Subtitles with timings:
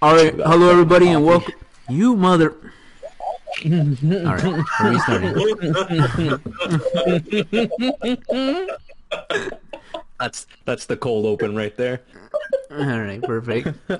[0.00, 1.54] All right, hello everybody, and welcome.
[1.88, 2.54] You mother.
[3.64, 3.70] All
[4.36, 5.34] right, we're restarting.
[10.20, 12.02] That's that's the cold open right there.
[12.70, 13.76] All right, perfect.
[13.90, 13.98] All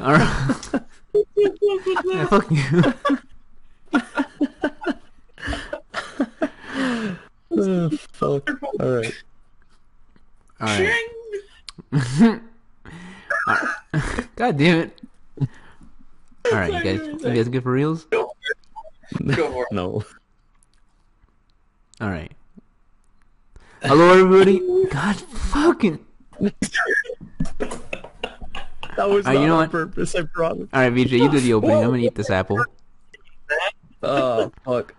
[0.00, 0.56] right.
[2.04, 2.94] Yeah, fuck you.
[7.50, 8.50] Oh, fuck.
[8.80, 9.14] All right.
[10.60, 10.78] All
[11.92, 12.40] right.
[14.36, 15.00] God damn it.
[15.40, 18.04] All right, you guys, you guys good for reals?
[18.04, 18.32] Go for
[19.30, 19.68] it.
[19.72, 20.02] No.
[22.00, 22.32] All right.
[23.82, 24.60] Hello, everybody.
[24.90, 25.98] God fucking.
[28.96, 29.70] That was Uh, not you know on what?
[29.70, 30.68] purpose, I promise.
[30.72, 31.76] All right, VJ, you do the opening.
[31.78, 32.62] I'm gonna eat this apple.
[34.02, 34.94] Oh, fuck.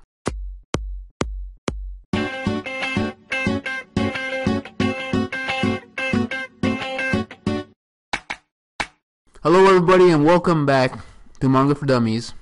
[9.41, 10.99] Hello, everybody, and welcome back
[11.39, 12.33] to Manga for Dummies,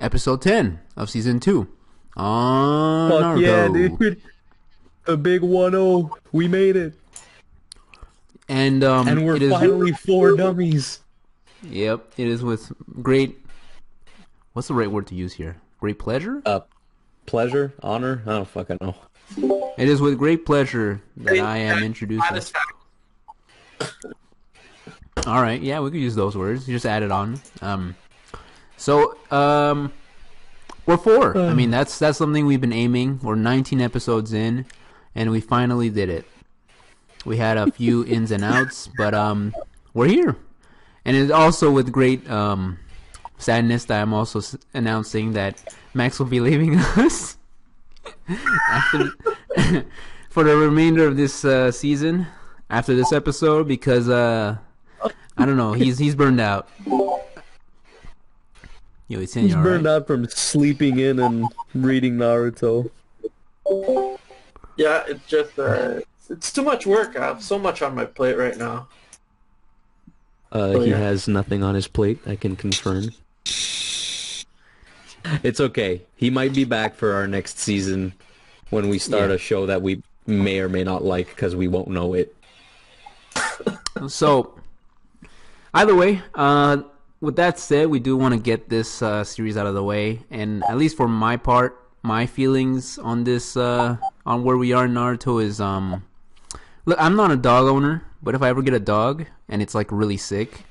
[0.00, 1.68] episode 10 of season 2.
[2.16, 4.22] On Fuck yeah, dude.
[5.04, 6.10] The big 1-0.
[6.32, 6.94] We made it.
[8.48, 11.00] And um, And we're it is, finally four dummies.
[11.62, 13.38] Yep, it is with great.
[14.52, 15.60] What's the right word to use here?
[15.80, 16.40] Great pleasure.
[16.46, 16.60] Uh,
[17.26, 17.74] pleasure?
[17.82, 18.22] Honor?
[18.26, 18.94] I don't fucking know.
[19.76, 22.42] It is with great pleasure that I am introducing.
[25.24, 26.68] All right, yeah, we could use those words.
[26.68, 27.40] You Just add it on.
[27.60, 27.96] Um,
[28.76, 29.92] so um,
[30.84, 31.36] we're four.
[31.36, 33.18] I mean, that's that's something we've been aiming.
[33.22, 34.66] We're 19 episodes in,
[35.14, 36.26] and we finally did it.
[37.24, 39.52] We had a few ins and outs, but um,
[39.94, 40.36] we're here,
[41.04, 42.78] and it's also with great um
[43.38, 47.36] sadness that I'm also s- announcing that Max will be leaving us
[48.70, 49.10] after
[50.30, 52.26] for the remainder of this uh, season
[52.70, 54.56] after this episode because uh
[55.38, 56.68] I don't know he's he's burned out.
[59.08, 62.90] Yo, he's, He's burned out from sleeping in and reading Naruto.
[64.76, 67.16] Yeah, it's just uh, it's too much work.
[67.16, 68.88] I have so much on my plate right now.
[70.52, 70.96] Uh, Oh, he yeah.
[70.98, 73.10] has nothing on his plate, I can confirm.
[75.42, 76.02] It's okay.
[76.16, 78.12] He might be back for our next season
[78.70, 79.36] when we start Yeah.
[79.36, 82.34] a show that we may or may not like because we won't know it.
[84.08, 84.54] So,
[85.76, 86.78] either way, uh,
[87.20, 90.20] with that said, we do want to get this uh, series out of the way,
[90.30, 94.86] and at least for my part, my feelings on this, uh, on where we are
[94.86, 96.02] in Naruto is, um,
[96.84, 99.74] look, I'm not a dog owner, but if I ever get a dog and it's
[99.74, 100.64] like really sick,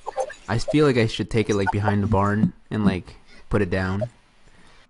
[0.48, 3.16] I feel like I should take it like behind the barn and like
[3.50, 4.10] put it down.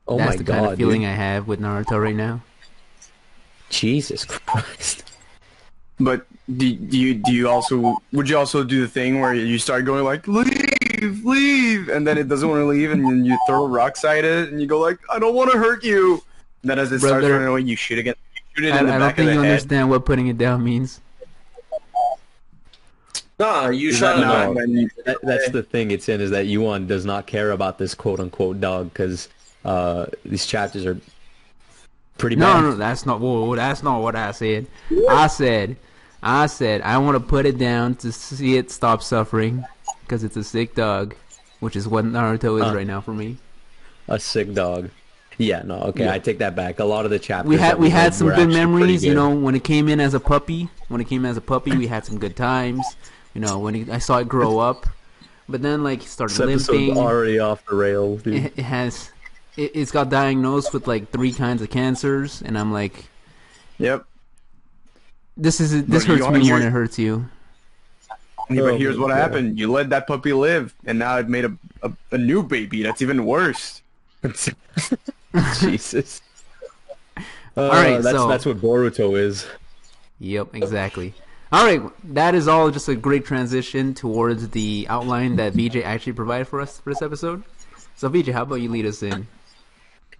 [0.08, 1.10] Oh That's my the god, kind of feeling dude.
[1.10, 2.42] I have with Naruto right now.
[3.70, 5.15] Jesus Christ.
[6.00, 6.26] But
[6.58, 9.86] do, do you do you also would you also do the thing where you start
[9.86, 13.66] going like leave leave and then it doesn't want to leave and then you throw
[13.68, 16.22] rocks at it and you go like I don't want to hurt you.
[16.62, 18.16] And then as it starts running away, you shoot again.
[18.56, 19.50] Shoot it I, in the I don't think of you head.
[19.52, 21.00] understand what putting it down means.
[23.38, 26.22] Nah, you Is shot that him not when you- That, that's the thing it's in
[26.22, 29.28] is that Yuan does not care about this quote unquote dog because
[29.66, 30.98] uh, these chapters are
[32.18, 32.62] pretty No, bad.
[32.62, 33.20] no, that's not.
[33.20, 34.68] Whoa, that's not what I said.
[35.10, 35.76] I said,
[36.24, 39.64] I said, I want to put it down to see it stop suffering
[40.02, 41.16] because it's a sick dog,
[41.60, 42.76] which is what Naruto is Uh.
[42.76, 43.38] right now for me.
[44.08, 44.90] A sick dog.
[45.38, 46.14] Yeah, no, okay, Yeah.
[46.14, 46.80] I take that back.
[46.80, 49.32] A lot of the chapters We had that we had some good memories, you know,
[49.36, 50.70] when it came in as a puppy.
[50.88, 52.86] When it came as a puppy, we had some good times.
[53.34, 54.86] You know, when it, I saw it grow up,
[55.50, 56.98] but then like he started This episode's limping.
[56.98, 58.46] already off the rails, dude.
[58.46, 59.12] it, it has
[59.58, 63.06] it, it's got diagnosed with like three kinds of cancers and i'm like
[63.78, 64.06] Yep.
[65.38, 67.26] this is this But hurts me more than it hurts you
[68.50, 69.18] But Oh here's what God.
[69.18, 72.84] happened: you let that puppy live, and now I've made a, a a new baby.
[72.84, 73.82] That's even worse.
[75.60, 76.22] Jesus.
[77.58, 79.48] Uh, right, that's so- that's what Boruto is.
[80.20, 81.14] yep exactly
[81.54, 81.82] all right
[82.14, 86.60] that is all just a great transition towards the outline that vj actually provided for
[86.60, 87.44] us for this episode
[87.96, 89.26] so vj how about you lead us in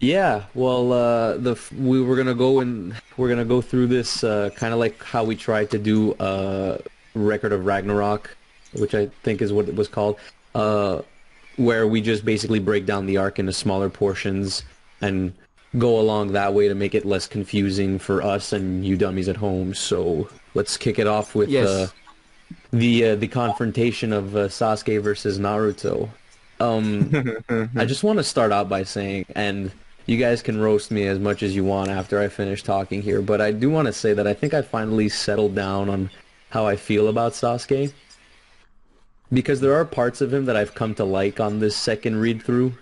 [0.00, 4.50] Yeah, well, uh, the we were gonna go and we're gonna go through this uh,
[4.54, 6.78] kind of like how we tried to do uh,
[7.14, 8.36] Record of Ragnarok,
[8.74, 10.18] which I think is what it was called,
[10.54, 11.00] uh,
[11.56, 14.64] where we just basically break down the arc into smaller portions
[15.00, 15.32] and
[15.78, 19.36] go along that way to make it less confusing for us and you dummies at
[19.36, 19.72] home.
[19.74, 21.68] So let's kick it off with Yes.
[21.68, 21.88] uh,
[22.72, 26.10] the uh, the confrontation of uh, Sasuke versus Naruto.
[26.60, 27.10] Um,
[27.76, 29.72] I just want to start out by saying, and
[30.06, 33.20] you guys can roast me as much as you want after I finish talking here,
[33.20, 36.10] but I do want to say that I think I finally settled down on
[36.50, 37.92] how I feel about Sasuke.
[39.32, 42.40] because there are parts of him that I've come to like on this second read
[42.42, 42.74] through.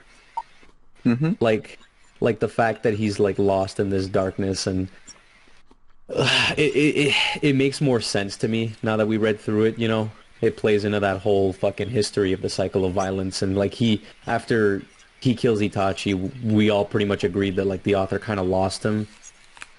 [1.04, 1.38] Mhm.
[1.40, 1.78] Like,
[2.20, 4.88] like the fact that he's like lost in this darkness, and
[6.14, 9.64] uh, it, it it it makes more sense to me now that we read through
[9.64, 9.78] it.
[9.78, 10.10] You know,
[10.42, 14.02] it plays into that whole fucking history of the cycle of violence, and like he
[14.26, 14.82] after
[15.24, 18.84] he kills Itachi, we all pretty much agreed that like the author kind of lost
[18.84, 19.08] him.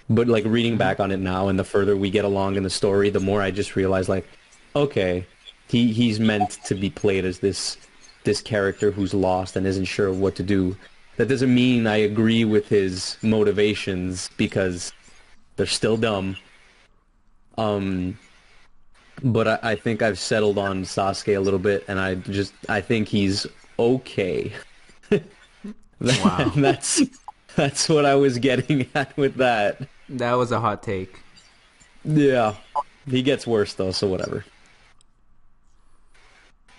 [0.10, 2.70] But like reading back on it now, and the further we get along in the
[2.72, 4.28] story, the more I just realize like,
[4.76, 5.28] okay,
[5.68, 7.78] he he's meant to be played as this
[8.24, 10.76] this character who's lost and isn't sure what to do.
[11.18, 14.94] That doesn't mean I agree with his motivations because
[15.58, 16.38] they're still dumb.
[17.56, 18.18] Um,
[19.24, 22.82] but I, I think I've settled on Sasuke a little bit, and I just I
[22.82, 23.46] think he's
[23.78, 24.52] okay.
[26.02, 26.52] Wow.
[26.56, 27.02] that's
[27.56, 29.82] that's what I was getting at with that.
[30.10, 31.20] That was a hot take.
[32.04, 32.56] Yeah,
[33.10, 34.46] he gets worse though, so whatever.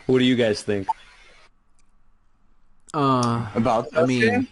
[0.06, 0.86] What do you guys think?
[2.94, 4.06] Uh, About I Sasuke?
[4.06, 4.48] mean,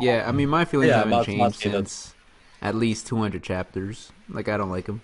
[0.00, 2.14] yeah, I mean, my feelings Yeah, haven't about changed Sasuke, that's- since
[2.62, 4.12] at least 200 chapters.
[4.28, 5.00] Like, I don't like him.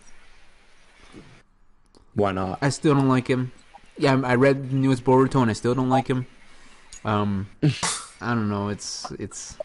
[2.14, 2.58] Why not?
[2.62, 3.50] I still don't like him.
[3.98, 6.26] Yeah, I I read the newest Boruto and I still don't like him.
[7.04, 7.48] Um,
[8.25, 8.69] I don't know.
[8.69, 9.56] It's it's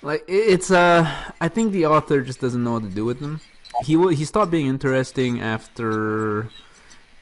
[0.00, 1.08] like it's uh.
[1.40, 3.40] I think the author just doesn't know what to do with them.
[3.84, 4.08] He will.
[4.08, 6.48] He stopped being interesting after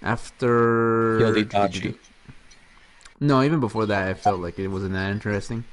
[0.03, 1.19] after.
[1.19, 1.37] Killed
[3.19, 5.65] No, even before that, I felt like it wasn't that interesting.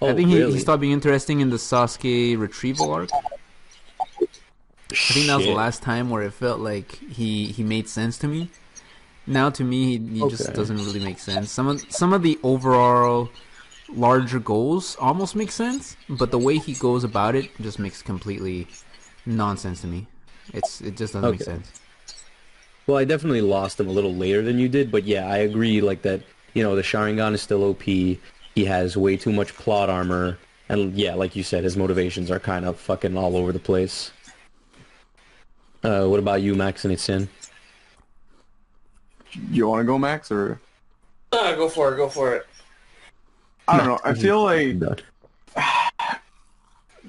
[0.00, 0.54] Oh, I think he, really?
[0.54, 3.10] he stopped being interesting in the Sasuke retrieval arc.
[3.12, 8.18] I think that was the last time where it felt like he he made sense
[8.18, 8.50] to me.
[9.26, 11.50] Now to me, he, he just doesn't really make sense.
[11.50, 13.30] Some of some of the overall
[13.88, 18.66] larger goals almost makes sense, but the way he goes about it just makes completely
[19.24, 20.06] nonsense to me.
[20.52, 21.72] It's it just doesn't make sense.
[22.86, 25.80] Well, I definitely lost him a little later than you did, but yeah, I agree.
[25.80, 26.22] Like that,
[26.54, 27.82] you know, the Sharingan is still OP.
[27.82, 30.38] He has way too much plot armor,
[30.68, 34.12] and yeah, like you said, his motivations are kind of fucking all over the place.
[35.82, 37.28] Uh, what about you, Max and Etienne?
[39.50, 40.60] You want to go, Max, or
[41.32, 41.96] Ah, go for it.
[41.96, 42.46] Go for it.
[43.68, 44.00] I don't know.
[44.04, 44.76] I feel like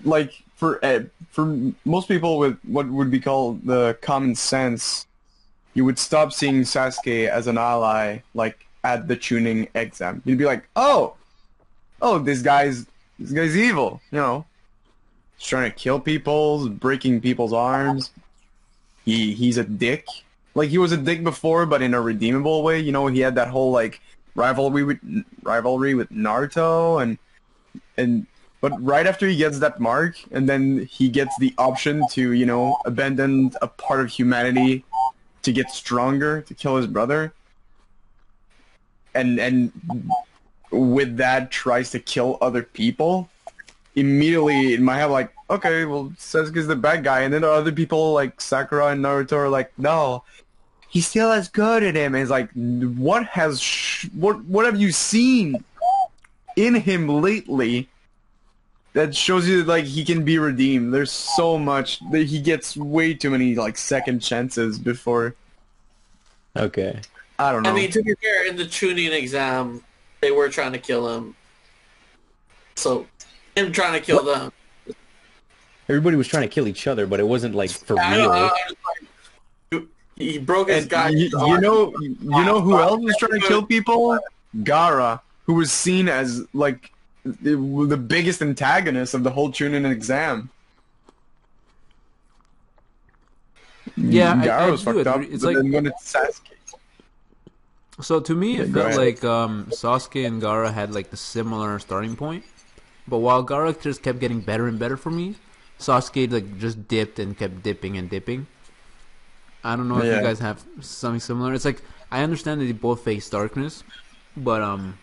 [0.03, 1.45] like for uh, for
[1.85, 5.05] most people with what would be called the common sense,
[5.73, 10.21] you would stop seeing Sasuke as an ally like at the Chunin exam.
[10.25, 11.13] You'd be like, oh,
[12.01, 12.85] oh, this guy's
[13.19, 14.01] this guy's evil.
[14.11, 14.45] You know,
[15.37, 18.11] he's trying to kill people, breaking people's arms.
[19.05, 20.07] He he's a dick.
[20.55, 22.79] Like he was a dick before, but in a redeemable way.
[22.79, 24.01] You know, he had that whole like
[24.37, 24.99] rivalry with
[25.41, 27.17] rivalry with Naruto and
[27.97, 28.25] and
[28.61, 32.45] but right after he gets that mark and then he gets the option to you
[32.45, 34.85] know abandon a part of humanity
[35.41, 37.33] to get stronger to kill his brother.
[39.13, 39.71] And and
[40.71, 43.29] with that tries to kill other people.
[43.95, 47.21] Immediately in my head like okay well Sasuke's the bad guy.
[47.21, 50.23] And then other people like Sakura and Naruto are like no
[50.89, 54.79] he still has good in him and it's like what has sh- what what have
[54.79, 55.63] you seen
[56.55, 57.89] in him lately
[58.93, 60.91] that shows you that, like he can be redeemed.
[60.91, 65.35] There's so much that he gets way too many like second chances before
[66.57, 66.99] Okay.
[67.39, 67.69] I don't know.
[67.69, 69.83] I mean, to be fair, in the Chunin exam,
[70.21, 71.35] they were trying to kill him.
[72.75, 73.05] So,
[73.55, 74.51] him trying to kill them.
[75.89, 78.33] Everybody was trying to kill each other, but it wasn't like for I don't know,
[78.33, 78.43] real.
[78.43, 78.75] I was
[79.71, 81.09] like, he broke his guy.
[81.09, 84.17] you, you know you know who else was trying to kill people?
[84.57, 86.91] Gaara, who was seen as like
[87.23, 87.55] the,
[87.87, 90.49] the biggest antagonist of the whole Chunin exam.
[93.95, 95.21] Yeah, Gaara I was do fucked up.
[95.21, 96.41] It's like- when it's Sasuke,
[98.01, 101.79] So to me, it go felt like um, Sasuke and Gaara had like the similar
[101.79, 102.43] starting point,
[103.07, 105.35] but while Gaara just kept getting better and better for me,
[105.79, 108.47] Sasuke like just dipped and kept dipping and dipping.
[109.63, 110.17] I don't know if Yeah.
[110.17, 111.53] you guys have something similar.
[111.53, 113.83] It's like I understand that they both face darkness,
[114.35, 114.97] but um,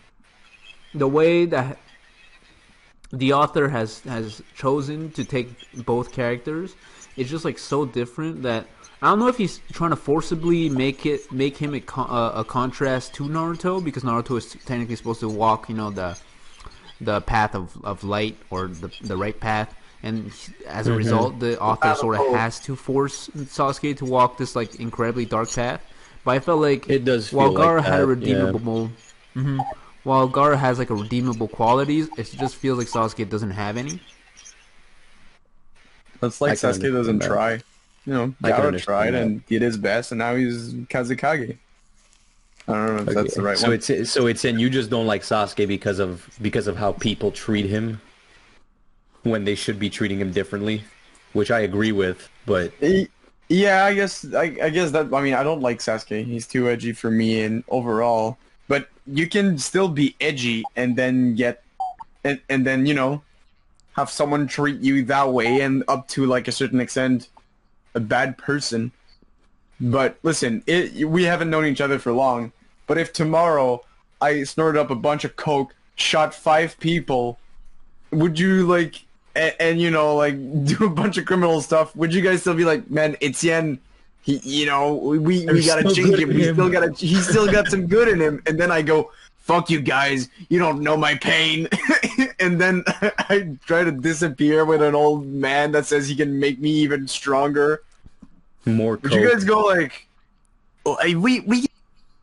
[0.93, 1.77] the way that
[3.11, 5.49] the author has has chosen to take
[5.85, 6.75] both characters
[7.15, 8.65] is just like so different that
[9.01, 12.43] I don't know if he's trying to forcibly make it make him a, uh, a
[12.43, 16.17] contrast to Naruto because Naruto is technically supposed to walk you know the
[16.99, 20.31] the path of, of light or the the right path and
[20.67, 24.75] as a result the author sort of has to force Sasuke to walk this like
[24.75, 25.81] incredibly dark path
[26.23, 28.91] but I felt like It does while feel Gaara like had a that, redeemable
[29.35, 29.65] Mhm.
[30.03, 33.99] while Gaara has like a redeemable qualities it just feels like Sasuke doesn't have any
[36.21, 37.27] That's like I Sasuke doesn't that.
[37.27, 37.53] try.
[38.05, 39.23] You know, I Gaara tried that.
[39.23, 41.57] and did his best, and now he's Kazekage.
[42.67, 43.73] I don't know if that's the right so one.
[43.81, 47.31] it's so it's in you just don't like Sasuke because of because of how people
[47.31, 47.99] treat him
[49.25, 50.83] when they should be treating him differently,
[51.33, 52.29] which I agree with.
[52.45, 52.71] But
[53.49, 56.23] Yeah, I guess I, I guess that I mean I don't like Sasuke.
[56.23, 58.37] He's too edgy for me and overall.
[58.67, 61.63] But you can still be edgy and then get
[62.23, 63.23] and and then, you know,
[63.93, 67.29] have someone treat you that way and up to like a certain extent
[67.93, 68.91] a bad person.
[69.79, 72.51] But listen, it, we haven't known each other for long.
[72.87, 73.83] But if tomorrow
[74.21, 77.39] I snorted up a bunch of coke, shot five people,
[78.11, 79.04] would you like
[79.35, 81.95] and, and you know like do a bunch of criminal stuff?
[81.95, 83.79] Would you guys still be like, man, Etienne?
[84.21, 86.31] He, you know, we we There's gotta change him.
[86.31, 86.91] in We still gotta.
[86.93, 88.41] He's still got some good in him.
[88.47, 89.11] And then I go,
[89.45, 90.29] fuck you guys.
[90.49, 91.69] You don't know my pain.
[92.39, 96.59] and then I try to disappear with an old man that says he can make
[96.59, 97.83] me even stronger.
[98.65, 100.07] more Would you guys go like,
[100.85, 101.67] oh, we we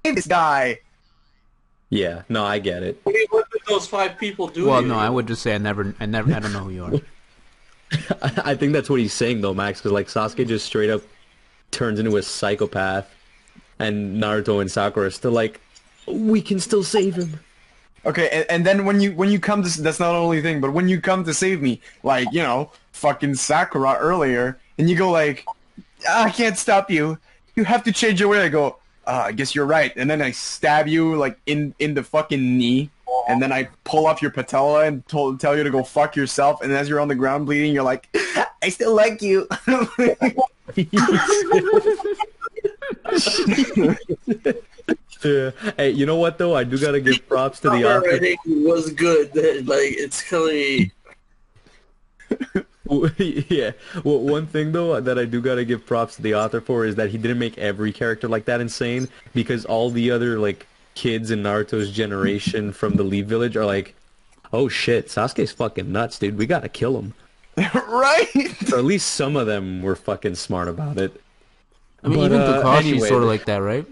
[0.02, 0.80] this guy?
[1.92, 2.98] Yeah, no, I get it.
[3.02, 4.64] What did those five people do?
[4.64, 5.00] Well, to no, you?
[5.00, 6.92] I would just say I never, I never, I don't know who you are.
[8.22, 11.02] I think that's what he's saying though, Max, because like Sasuke just straight up
[11.70, 13.14] turns into a psychopath,
[13.78, 15.60] and Naruto and Sakura are still like,
[16.06, 17.38] we can still save him.
[18.06, 20.62] Okay, and, and then when you when you come to that's not the only thing,
[20.62, 24.96] but when you come to save me, like you know, fucking Sakura earlier, and you
[24.96, 25.44] go like,
[26.08, 27.18] "Ah, I can't stop you.
[27.54, 28.40] You have to change your way.
[28.40, 31.94] I go, uh, I guess you're right, and then I stab you like in in
[31.94, 32.90] the fucking knee,
[33.28, 36.62] and then I pull off your patella and told, tell you to go fuck yourself,
[36.62, 38.08] and as you're on the ground bleeding, you're like,
[38.62, 39.48] I still like you.
[40.74, 40.84] Yeah.
[45.76, 46.56] Hey, you know what though?
[46.56, 48.08] I do gotta give props to the Cover author.
[48.10, 49.28] writing was good.
[49.34, 50.92] Like it's killing me.
[53.18, 53.72] yeah.
[54.04, 56.96] Well, one thing though that I do gotta give props to the author for is
[56.96, 61.30] that he didn't make every character like that insane because all the other like kids
[61.30, 63.94] in Naruto's generation from the Leaf Village are like,
[64.52, 66.36] oh shit, Sasuke's fucking nuts, dude.
[66.36, 67.14] We gotta kill him.
[67.56, 68.28] right?
[68.72, 71.20] Or at least some of them were fucking smart about it.
[72.02, 73.86] I mean, But, even uh, Kakashi's anyway, sort of like that, right?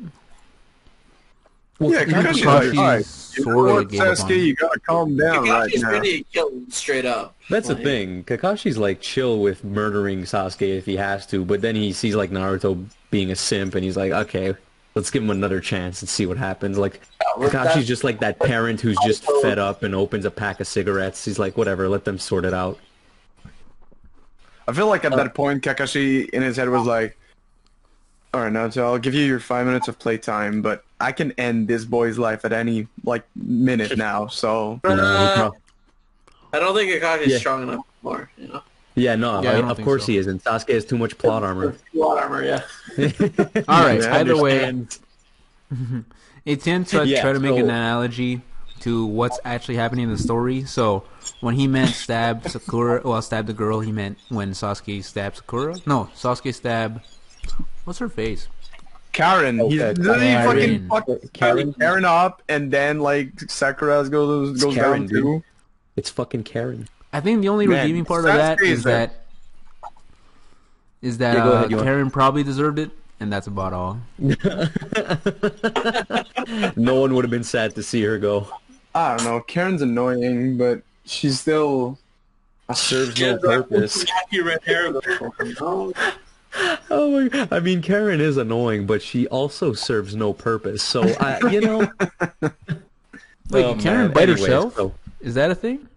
[1.81, 2.99] Well, Yeah, Even Kakashi's Kakashi's like, all right,
[3.37, 5.89] you know sorta what, gave up on Sasuke, you gotta calm down right Kakashi's now.
[5.89, 7.35] pretty killed straight up.
[7.49, 8.23] That's the thing.
[8.25, 12.31] Kakashi's like chill with murdering Sasuke if he has to, but then he sees like
[12.31, 14.55] Naruto being a simp, and he's like, okay,
[14.95, 16.77] let's give him another chance and see what happens.
[16.77, 17.01] Like
[17.39, 20.61] well, Kakashi's that's- just like that parent who's just fed up and opens a pack
[20.61, 21.25] of cigarettes.
[21.25, 22.79] He's like, whatever, let them sort it out.
[24.69, 27.17] I feel like at uh, that point, Kakashi in his head was uh, like,
[28.33, 31.67] "All right, Naruto, I'll give you your five minutes of playtime, but I can end
[31.69, 35.57] this boy's life at any like minute now." So You know, he Uh, prob-
[36.53, 37.39] I don't think Kakashi's Yeah.
[37.39, 38.31] strong enough anymore.
[38.39, 38.63] You know,
[38.95, 40.13] yeah, no, Yeah, I I- of course so.
[40.13, 40.45] he isn't.
[40.45, 41.75] Sasuke has too much plot armor.
[41.95, 42.63] Plot armor, yeah.
[43.69, 44.01] All right.
[44.01, 44.99] Yeah, either way, Understand.
[46.47, 48.41] Etienne tried, Yeah, tried to make so- an analogy
[48.81, 50.65] to what's actually happening in the story.
[50.65, 51.05] So
[51.41, 55.77] when he meant stab Sakura, well, stab the girl, he meant when Sasuke stabbed Sakura.
[55.87, 57.01] No, Sasuke stabbed.
[57.91, 58.47] What's her face?
[59.11, 60.89] Karen, he's Okay, literally Karen.
[60.89, 61.57] fucking fucking Karen.
[61.57, 61.73] Karen.
[61.75, 65.23] Karen up, and then like Sakura goes It's goes Karen, down dude.
[65.25, 65.43] too.
[65.97, 66.87] It's fucking Karen.
[67.13, 69.07] I think the only Man, redeeming part of that Sasuke is is there.
[69.09, 69.25] that
[71.03, 73.73] is that Yeah, go uh, ahead, you want- Karen probably deserved it, and that's about
[73.73, 73.99] all.
[76.77, 78.47] No one would have been sad to see her go.
[78.95, 79.41] I don't know.
[79.41, 81.99] Karen's annoying, but she's still
[82.73, 84.05] serves no Kids are purpose.
[86.53, 87.15] Happy red hair though.
[87.23, 87.39] You know?
[87.43, 87.57] Oh my!
[87.57, 90.83] I mean, Karen is annoying, but she also serves no purpose.
[90.83, 91.91] So I, you know,
[93.51, 94.75] Wait, Oh, Karen bite Anyways, herself?
[94.77, 95.89] so- Is that a thing?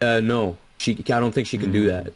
[0.00, 0.92] Uh, no, she.
[0.98, 2.12] I don't think she can do that.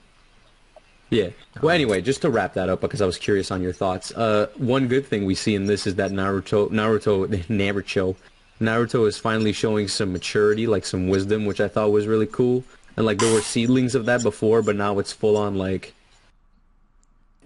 [1.10, 1.28] Yeah.
[1.62, 4.10] Well, anyway, just to wrap that up, because I was curious on your thoughts.
[4.10, 8.16] Uh, one good thing we see in this is that Naruto, Naruto, Naruto,
[8.60, 12.64] Naruto is finally showing some maturity, like some wisdom, which I thought was really cool.
[12.96, 15.94] And like there were seedlings of that before, but now it's full on like,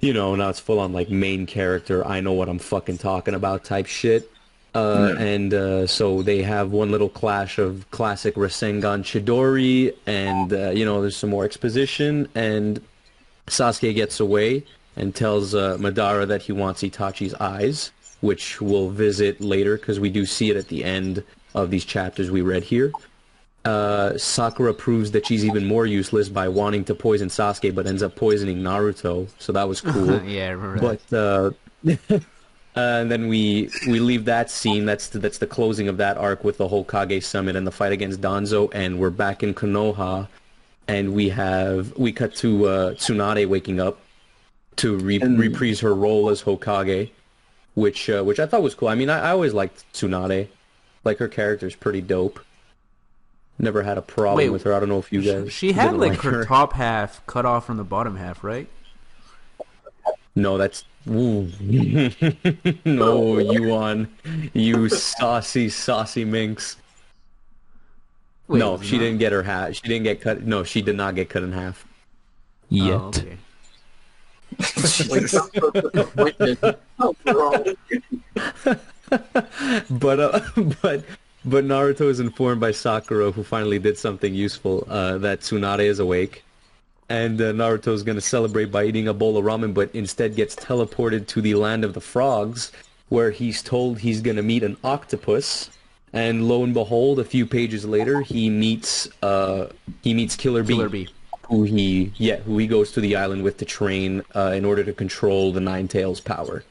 [0.00, 2.06] you know, now it's full on like main character.
[2.06, 4.30] I know what I'm fucking talking about type shit.
[4.74, 10.70] Uh, and uh, so they have one little clash of classic Rasengan Chidori, and uh,
[10.70, 12.80] you know there's some more exposition, and
[13.48, 14.64] Sasuke gets away
[14.96, 17.90] and tells uh, Madara that he wants Itachi's eyes,
[18.20, 22.30] which we'll visit later because we do see it at the end of these chapters
[22.30, 22.92] we read here.
[23.64, 28.02] Uh, Sakura proves that she's even more useless by wanting to poison Sasuke, but ends
[28.02, 30.22] up poisoning Naruto, so that was cool.
[30.22, 31.54] yeah, I remember that.
[31.84, 32.12] But
[32.76, 34.86] uh, and then we we leave that scene.
[34.86, 37.92] That's the, that's the closing of that arc with the Hokage summit and the fight
[37.92, 40.26] against Danzo, and we're back in Konoha,
[40.88, 43.98] and we have we cut to uh, Tsunade waking up
[44.76, 47.10] to re- And- reprise her role as Hokage,
[47.74, 48.88] which uh, which I thought was cool.
[48.88, 50.48] I mean, I, I always liked Tsunade.
[51.04, 52.40] Like her character's pretty dope.
[53.60, 54.72] Never had a problem Wait, with her.
[54.72, 55.52] I don't know if you guys.
[55.52, 58.66] She had didn't like her top half cut off from the bottom half, right?
[60.34, 61.50] No, that's no,
[63.38, 64.08] you on
[64.54, 66.76] you saucy saucy minx.
[68.48, 69.02] Wait, no, she not?
[69.02, 69.74] didn't get her half.
[69.74, 70.42] She didn't get cut.
[70.42, 71.86] No, she did not get cut in half.
[72.70, 72.94] Yet.
[72.94, 73.36] Oh, okay.
[74.58, 76.76] Like, sounds so disappointed.
[76.98, 77.64] Oh, bro.
[79.90, 80.40] but uh,
[80.82, 81.04] but
[81.44, 85.98] but Naruto is informed by Sakura, who finally did something useful, uh, that Tsunade is
[85.98, 86.44] awake,
[87.08, 90.36] and uh, Naruto is going to celebrate by eating a bowl of ramen, but instead
[90.36, 92.72] gets teleported to the land of the frogs,
[93.08, 95.70] where he's told he's going to meet an octopus.
[96.12, 99.68] And lo and behold, a few pages later, he meets uh,
[100.02, 101.08] he meets Killer Bee, Killer Bee.
[101.48, 104.82] who he yeah who he goes to the island with to train uh, in order
[104.82, 106.64] to control the Nine Tails power.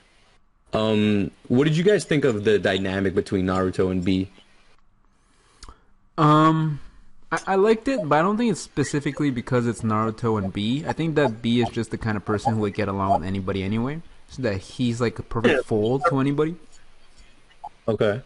[0.73, 4.29] Um, what did you guys think of the dynamic between Naruto and B?
[6.19, 6.81] Um,
[7.31, 10.83] I, I liked it, but I don't think it's specifically because it's Naruto and B.
[10.85, 13.27] I think that B is just the kind of person who would get along with
[13.27, 14.01] anybody anyway.
[14.27, 15.61] So that he's like a perfect Yeah.
[15.63, 16.55] fold to anybody.
[17.87, 18.21] Okay.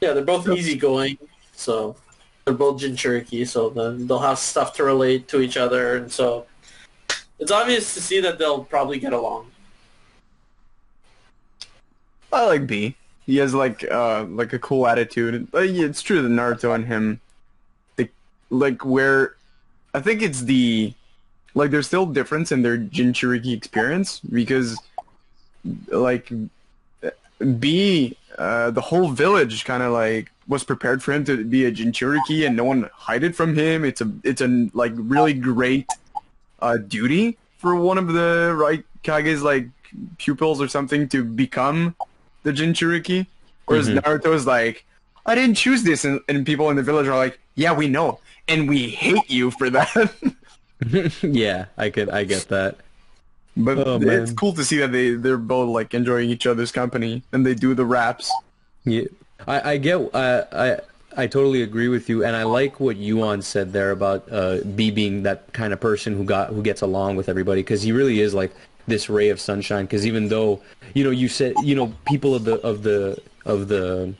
[0.00, 1.16] Yeah, they're both easygoing,
[1.52, 1.96] so
[2.44, 6.46] they're both Jinchuriki, so they'll have stuff to relate to each other, and so
[7.38, 9.50] it's obvious to see that they'll probably get along.
[12.30, 12.96] I like B.
[13.26, 15.48] He has like uh like a cool attitude.
[15.54, 17.20] Yeah, it's true that Naruto and him,
[18.50, 19.34] like where,
[19.92, 20.94] I think it's the,
[21.54, 24.78] like there's still difference in their Jinchuriki experience because,
[25.88, 26.30] like,
[27.58, 31.72] B, uh, the whole village kind of like was prepared for him to be a
[31.72, 33.84] Jinchuriki and no one hide it from him.
[33.84, 35.86] It's a it's a like really great,
[36.60, 39.68] uh, duty for one of the right Kage's like
[40.18, 41.94] pupils or something to become
[42.44, 43.26] the Jinchuriki.
[43.66, 44.00] Whereas Mhm.
[44.00, 44.84] Naruto's like,
[45.26, 48.20] I didn't choose this, and, and people in the village are like, Yeah, we know,
[48.48, 50.12] and we hate you for that.
[51.22, 52.76] yeah, I could I get that.
[53.56, 57.22] but Oh, it's cool to see that they they're both like enjoying each other's company
[57.32, 58.30] and they do the raps.
[58.84, 59.04] Yeah,
[59.46, 60.78] I I get uh, I
[61.16, 64.90] I totally agree with you, and I like what Yuan said there about uh, B
[64.90, 68.18] being that kind of person who got who gets along with everybody because he really
[68.20, 68.52] is like
[68.86, 69.84] this ray of sunshine.
[69.84, 70.60] Because even though
[70.94, 74.14] you know you said you know people of the of the of the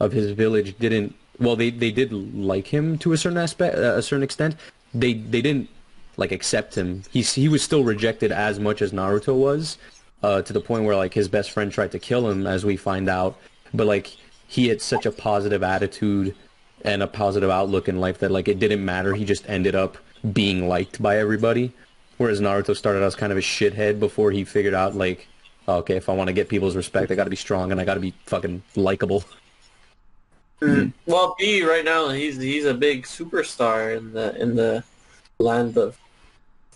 [0.00, 3.94] of his village didn't well they they did like him to a certain aspect uh,
[3.96, 4.56] a certain extent.
[4.92, 5.68] They they didn't
[6.16, 7.02] like accept him.
[7.10, 9.78] He's he was still rejected as much as Naruto was
[10.22, 12.76] uh to the point where like his best friend tried to kill him as we
[12.76, 13.36] find out.
[13.72, 16.34] But like he had such a positive attitude
[16.82, 19.14] and a positive outlook in life that like it didn't matter.
[19.14, 19.98] He just ended up
[20.32, 21.72] being liked by everybody
[22.18, 25.28] whereas Naruto started out as kind of a shithead before he figured out like
[25.68, 27.80] oh, okay if I want to get people's respect I got to be strong and
[27.80, 29.24] I got to be fucking likable
[30.60, 30.90] mm-hmm.
[31.10, 34.84] Well, B right now he's he's a big superstar in the in the
[35.38, 35.98] land of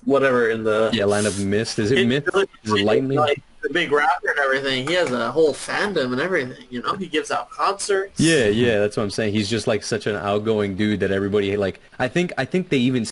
[0.05, 1.79] whatever in the Yeah, Land of Mist.
[1.79, 2.29] Is it in- Myth?
[2.35, 3.19] Is it Lightning?
[3.19, 4.87] like the big rapper and everything.
[4.87, 6.65] He has a whole fandom and everything.
[6.71, 8.19] You know, he gives out concerts.
[8.19, 9.35] Yeah, yeah, that's what I'm saying.
[9.35, 11.81] He's just like such an outgoing dude that everybody like.
[11.99, 13.07] I think I think they even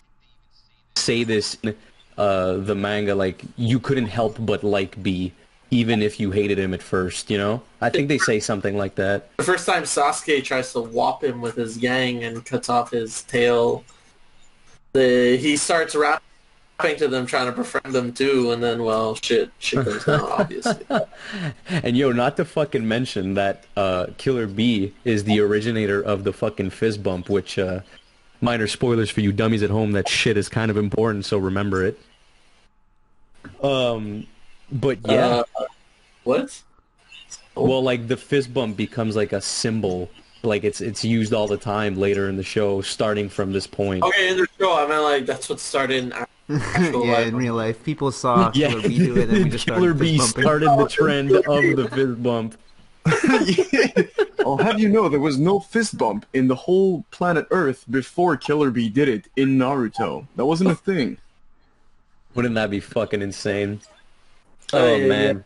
[0.96, 1.76] say this in
[2.18, 5.32] uh, the manga like you couldn't help but like B,
[5.70, 7.30] even if you hated him at first.
[7.30, 9.36] You know, I think they say something like that.
[9.36, 13.22] The first time Sasuke tries to whop him with his gang and cuts off his
[13.22, 13.84] tail,
[14.92, 16.22] the he starts rapping
[16.98, 20.20] to them, trying to befriend them too, and then well, shit, shit goes down.
[20.32, 20.84] Obviously,
[21.68, 26.32] And yo, not to fucking mention that uh, Killer Bee is the originator of the
[26.32, 27.80] fucking fist bump, which uh,
[28.40, 29.92] minor spoilers for you dummies at home.
[29.92, 31.98] That shit is kind of important, so remember it.
[33.62, 34.26] Um,
[34.70, 35.42] but yeah.
[35.58, 35.64] Uh,
[36.24, 36.62] what?
[37.54, 40.10] Well, like the fist bump becomes like a symbol.
[40.42, 44.04] Like it's it's used all the time later in the show, starting from this point.
[44.04, 46.12] Okay, in the show, I mean, like that's what started in
[46.62, 47.28] actual yeah, life.
[47.28, 49.98] in real life, people saw Yeah, Killer Bee do it, and we just Killer started
[49.98, 52.58] Bee started the trend of the fist bump.
[54.44, 58.36] I'll have you know there was no fist bump in the whole planet Earth before
[58.36, 60.26] Killer Bee did it in Naruto.
[60.36, 61.18] That wasn't a thing.
[62.36, 63.80] Wouldn't that be fucking insane?
[64.72, 65.44] Oh, Oh, yeah, man.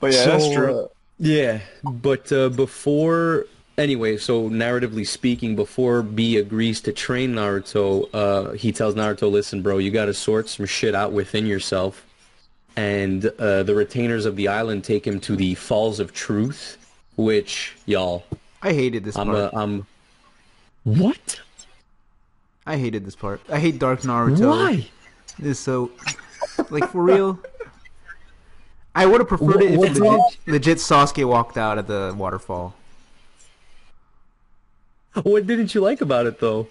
[0.00, 0.78] But yeah, that's true.
[0.84, 8.08] uh, yeah, but uh, before anyway, so narratively speaking, before B agrees to train Naruto,
[8.14, 12.04] uh, he tells Naruto, "Listen, bro, you got to sort some shit out within yourself."
[12.76, 16.76] And uh, the retainers of the island take him to the Falls of Truth,
[17.16, 18.24] which y'all,
[18.62, 19.52] I hated this I'm part.
[19.52, 19.86] a, I'm.
[20.84, 21.40] What?
[22.66, 23.40] I hated this part.
[23.50, 24.50] I hate Dark Naruto.
[24.50, 24.86] Why?
[25.38, 25.90] This is so,
[26.70, 27.38] like for real.
[28.94, 30.30] I would have preferred it if What's legit, wrong?
[30.46, 32.74] legit Sasuke walked out of the waterfall.
[35.22, 36.66] What didn't you like about it though?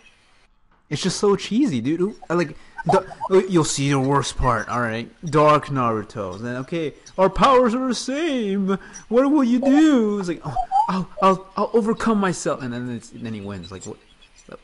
[0.90, 2.16] It's just so cheesy, dude.
[2.30, 4.70] I Like, the, uh, you'll see the worst part.
[4.70, 6.40] All right, Dark Naruto.
[6.40, 8.78] Then okay, our powers are the same.
[9.10, 10.20] What will you do?
[10.20, 10.56] It's like, oh,
[10.88, 13.70] I'll, I'll, I'll overcome myself, and then it's, then he wins.
[13.72, 13.98] Like, what,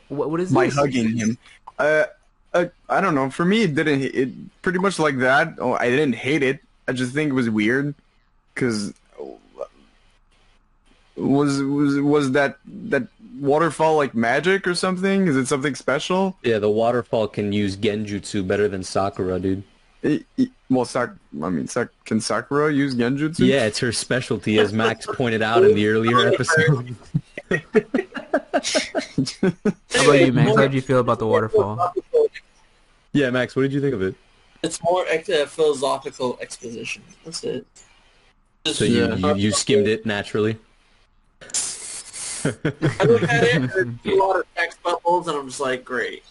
[0.08, 0.56] what, what is this?
[0.56, 0.76] by this?
[0.76, 1.38] hugging him.
[1.78, 2.06] Uh,
[2.54, 3.30] uh, I don't know.
[3.30, 4.02] For me, it didn't.
[4.04, 5.56] It pretty much like that.
[5.60, 6.60] Oh, I didn't hate it.
[6.88, 7.96] I just think it was weird,
[8.54, 8.94] because
[11.16, 13.08] was was was that that
[13.39, 15.28] waterfall like magic or something?
[15.28, 16.38] Is it something special?
[16.44, 19.63] Yeah, the waterfall can use genjutsu better than Sakura, dude.
[20.02, 21.12] It, it- well, Sak.
[21.44, 23.46] I mean, Sak, can Sakura use genjutsu?
[23.46, 26.96] Yeah, it's her specialty, as Max pointed out in the earlier episode.
[29.94, 30.56] How about you, Max?
[30.56, 31.94] How did you feel about the waterfall?
[33.13, 34.15] Yeah, Max, what did you think of it?
[34.63, 37.04] It's more ex- uh, philosophical exposition.
[37.23, 37.65] That's it.
[38.65, 40.58] Just, So you, uh, you, you skimmed it naturally.
[42.45, 46.23] I look at it, and a lot of text bubbles, and I'm just like, great.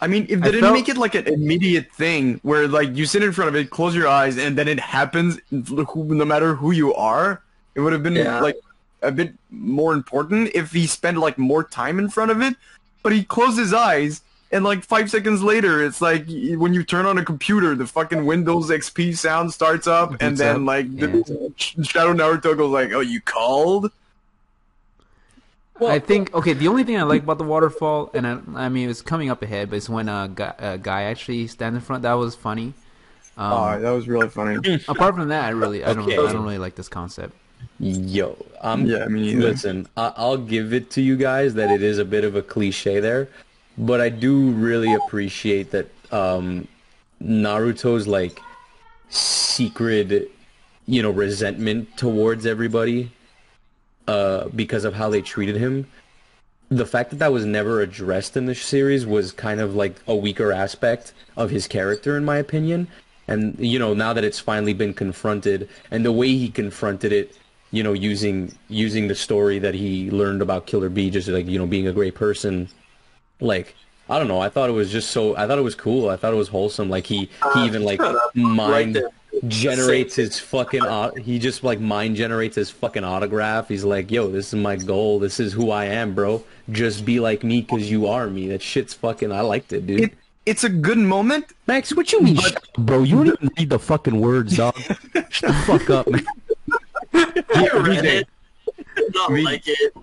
[0.00, 2.94] I mean, if they I didn't felt- make it like an immediate thing where like
[2.96, 6.54] you sit in front of it, close your eyes, and then it happens, no matter
[6.54, 7.42] who you are,
[7.74, 8.40] it would have been Yeah.
[8.40, 8.56] like
[9.02, 12.54] a bit more important if he spent like more time in front of it.
[13.02, 14.22] But he closed his eyes,
[14.52, 18.24] and like five seconds later, it's like when you turn on a computer, the fucking
[18.26, 22.92] Windows XP sound starts up, and then up, like the Sh- Shadow Naruto goes like,
[22.92, 23.90] "Oh, you called."
[25.80, 26.52] Well, I think okay.
[26.52, 29.42] The only thing I like about the waterfall, and I, I mean, it's coming up
[29.42, 32.02] ahead, but it's when a guy, a guy actually stands in front.
[32.02, 32.74] That was funny.
[33.38, 34.56] Um, oh, that was really funny.
[34.88, 36.12] apart from that, I really, I don't, Okay.
[36.12, 37.34] I don't really like this concept.
[37.80, 39.40] Yo, I'm Yeah, me neither.
[39.40, 39.88] listen.
[39.96, 43.00] I, I'll give it to you guys that it is a bit of a cliche
[43.00, 43.28] there,
[43.78, 46.68] but I do really appreciate that um,
[47.22, 48.40] Naruto's like
[49.08, 50.30] secret,
[50.86, 53.10] you know, resentment towards everybody
[54.08, 55.86] uh, because of how they treated him.
[56.70, 60.16] The fact that that was never addressed in the series was kind of like a
[60.16, 62.88] weaker aspect of his character, in my opinion.
[63.28, 67.36] And you know, now that it's finally been confronted, and the way he confronted it,
[67.70, 71.58] you know, using using the story that he learned about Killer Bee, just like you
[71.58, 72.68] know, being a great person,
[73.42, 73.74] like
[74.08, 76.16] I don't know, I thought it was just so, I thought it was cool, I
[76.16, 76.90] thought it was wholesome.
[76.90, 78.00] Like he he uh, even like
[78.34, 79.04] mind Right
[79.48, 80.82] generates his fucking
[81.22, 85.18] he just like mind generates his fucking autograph he's like yo this is my goal
[85.18, 88.60] this is who i am bro just be like me because you are me that
[88.60, 90.02] shit's fucking i liked it dude.
[90.02, 92.36] It it's a good moment, max what you mean
[92.76, 93.04] bro?
[93.04, 94.76] You don't even read the fucking words dog.
[95.28, 96.24] Shut the fuck up man.
[97.54, 98.28] I read it.
[99.14, 99.94] Not like it.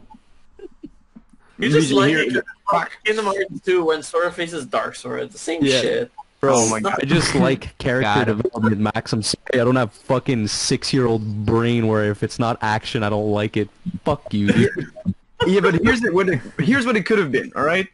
[1.60, 2.34] You just Me- like here- it.
[2.34, 2.92] 'cause fuck.
[3.06, 5.24] Kingdom Hearts 2 when Sora faces Dark Sora.
[5.24, 5.82] It's the same Yeah.
[5.82, 6.12] shit.
[6.40, 6.96] bro Oh my God.
[7.02, 11.06] i just like character Got development max i'm sorry i don't have fucking six year
[11.06, 13.68] old brain where if it's not action i don't like it
[14.06, 14.70] fuck you dude.
[15.48, 17.52] Yeah, but here's the, what it, here's what it could have been.
[17.58, 17.88] All right,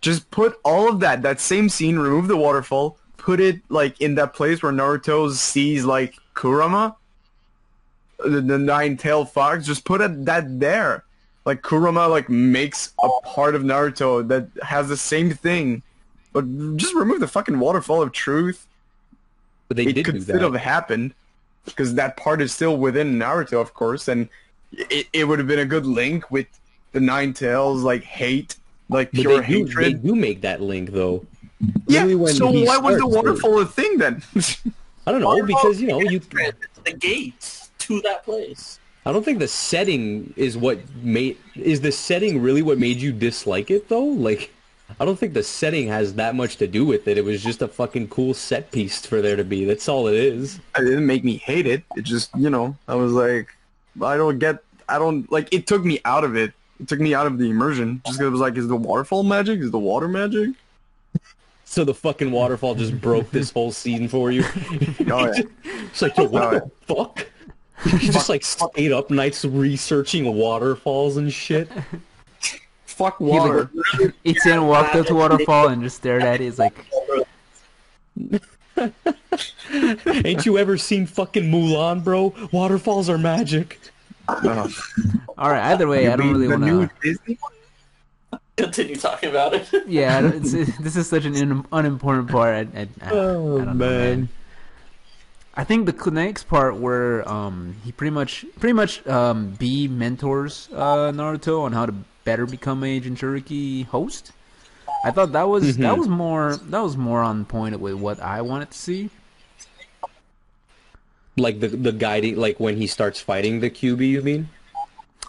[0.00, 4.14] just put all of that that same scene, remove the waterfall, put it like in
[4.16, 6.96] that place where Naruto sees like Kurama,
[8.18, 9.64] the, the nine-tailed fox.
[9.66, 11.04] Just put it that there.
[11.44, 15.82] Like Kurama like makes a part of Naruto that has the same thing,
[16.32, 16.44] but
[16.76, 18.66] just remove the fucking waterfall of truth.
[19.68, 21.12] but they it did could do still that have happened
[21.66, 24.28] because that part is still within Naruto, of course, and
[24.72, 26.46] it, it would have been a good link with
[26.92, 28.56] the Nine Tails, like hate,
[28.88, 30.02] like But pure they do, they hatred.
[30.02, 31.24] do make that link though.
[31.86, 34.22] Yeah, when so he why was the starts, waterfall a thing then?
[35.06, 36.20] I don't know because you know you.
[36.84, 38.78] The gates to that place.
[39.06, 43.12] I don't think the setting is what made is the setting really what made you
[43.12, 44.04] dislike it though.
[44.04, 44.50] Like,
[44.98, 47.18] I don't think the setting has that much to do with it.
[47.18, 49.64] It was just a fucking cool set piece for there to be.
[49.64, 50.56] That's all it is.
[50.76, 51.82] it didn't make me hate it.
[51.96, 53.48] It just, you know, I was like,
[54.00, 55.52] I don't get, I don't like.
[55.52, 56.52] It took me out of it.
[56.80, 58.00] It took me out of the immersion.
[58.06, 59.60] just cuz it was like, is the waterfall magic?
[59.60, 60.50] Is the water magic?
[61.66, 64.44] So the fucking waterfall just broke this whole scene for you.
[65.10, 65.42] Oh yeah.
[65.90, 67.26] It's like, yo, what Oh, the fuck?
[67.84, 71.68] You just like stayed up nights researching waterfalls and shit.
[72.86, 73.70] Fuck He like, water.
[74.24, 76.44] Etienne walked up to waterfall and just stared at it.
[76.44, 76.74] He's like,
[80.24, 82.32] Ain't you ever seen fucking Mulan, bro?
[82.52, 83.80] Waterfalls are magic.
[84.28, 84.68] All
[85.38, 85.72] right.
[85.72, 86.90] Either way, I don't really want to.
[87.02, 87.38] Disney.
[88.56, 89.68] Continue talking about it.
[89.88, 92.54] Yeah, it's, it, this is such an un, unimportant part.
[92.54, 94.28] I, I, I, Oh, I don't know, man.
[95.56, 100.68] I think the next part where um he pretty much pretty much um B mentors
[100.74, 104.32] uh Naruto on how to better become a Jinchuriki host.
[105.04, 105.98] I thought that was that Mhm.
[105.98, 109.10] was more that was more on point with what I wanted to see.
[111.36, 114.48] Like the the guiding, like when he starts fighting the Kyubi, you mean?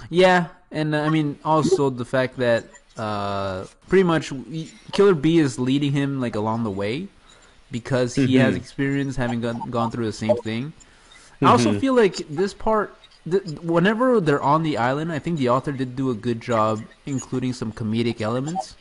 [0.09, 2.65] Yeah, and uh, I mean also the fact that
[2.97, 4.31] uh, pretty much
[4.91, 7.07] Killer Bee is leading him like along the way
[7.71, 10.73] because he has experience having gone, gone through the same thing.
[11.41, 12.95] I also feel like this part,
[13.29, 16.81] th- whenever they're on the island, I think the author did do a good job
[17.05, 18.75] including some comedic elements.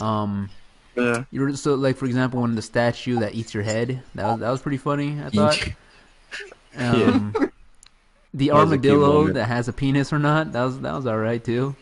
[0.00, 0.50] Um,
[0.94, 1.24] Yeah.
[1.30, 4.50] you're so like for example when the statue that eats your head that was that
[4.50, 5.18] was pretty funny.
[5.22, 5.68] I thought.
[6.78, 7.34] Um,
[8.34, 9.34] The That a cute armadillo moment.
[9.34, 11.74] that has a penis or not, that was that was all right too.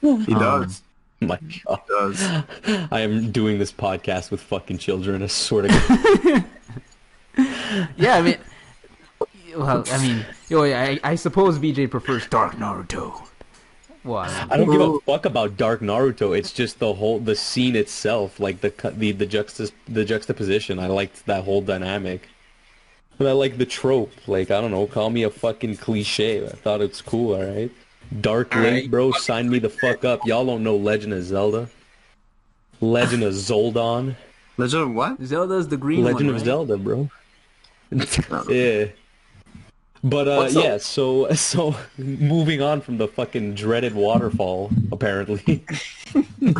[0.00, 0.82] He Um, does.
[1.26, 2.22] My God, Does.
[2.90, 5.22] I am doing this podcast with fucking children.
[5.22, 6.44] I swear to God.
[7.96, 8.36] Yeah, I mean,
[9.56, 13.26] well, I mean, yo, I, I suppose BJ prefers Dark Naruto.
[14.02, 16.36] Well, I mean, I don't give a fuck about Dark Naruto.
[16.36, 20.78] It's just the whole the scene itself, like the the the juxta the juxtaposition.
[20.78, 22.28] I liked that whole dynamic.
[23.18, 24.12] And I like the trope.
[24.26, 26.44] Like I don't know, call me a fucking cliche.
[26.44, 27.34] I thought it's cool.
[27.34, 27.70] All right,
[28.20, 28.90] Dark All Link, right.
[28.90, 30.26] bro, sign me the fuck up.
[30.26, 31.68] Y'all don't know Legend of Zelda.
[32.80, 34.16] Legend of Zoldon.
[34.56, 35.22] Legend of what?
[35.22, 36.44] Zelda's the green Legend one, of right?
[36.44, 37.10] Zelda, bro.
[38.48, 38.86] yeah.
[40.02, 40.64] But uh, What's up?
[40.64, 45.62] yeah, so so moving on from the fucking dreaded waterfall, apparently,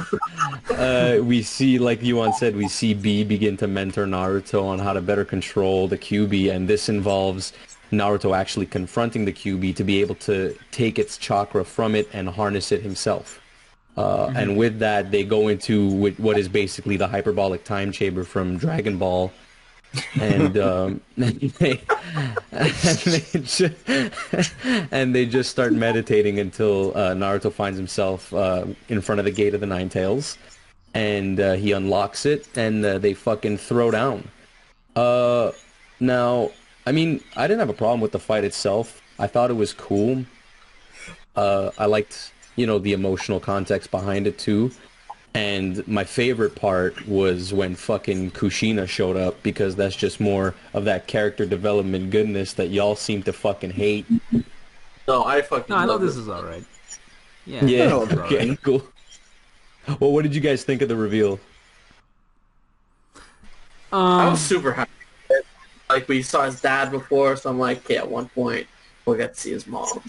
[0.70, 4.92] uh, we see, like Yuan said, we see B begin to mentor Naruto on how
[4.92, 7.54] to better control the Kyubi, and this involves
[7.90, 12.28] Naruto actually confronting the Kyubi to be able to take its chakra from it and
[12.28, 13.40] harness it himself.
[13.96, 18.56] Uh, And with that, they go into what is basically the hyperbolic time chamber from
[18.56, 19.32] Dragon Ball,
[20.20, 21.80] and um, they,
[22.52, 22.70] and,
[23.04, 23.60] they just,
[24.92, 29.32] and they just start meditating until uh, Naruto finds himself uh, in front of the
[29.32, 30.38] gate of the Nine Tails,
[30.94, 34.28] and uh, he unlocks it, and uh, they fucking throw down.
[34.94, 35.50] Uh,
[35.98, 36.50] now,
[36.86, 39.02] I mean, I didn't have a problem with the fight itself.
[39.18, 40.24] I thought it was cool.
[41.36, 44.72] Uh, I liked, you know, the emotional context behind it too.
[45.34, 50.84] And my favorite part was when fucking Kushina showed up because that's just more of
[50.86, 54.06] that character development goodness that y'all seem to fucking hate.
[55.06, 56.16] No, I fucking No, I know this it.
[56.16, 56.64] is all right.
[57.44, 58.58] Yeah, Yeah, this is all okay, right.
[58.62, 58.82] cool.
[59.98, 61.40] Well, what did you guys think of the reveal?
[64.16, 64.90] I Um, was super happy.
[65.90, 68.68] Like we saw his dad before, so I'm like, okay, at one point
[69.04, 70.00] we'll get to see his mom.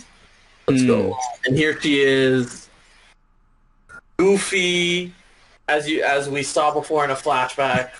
[0.68, 1.18] Let's go.
[1.46, 2.70] And here she is,
[4.18, 5.12] goofy,
[5.68, 7.94] as you as we saw before in a flashback,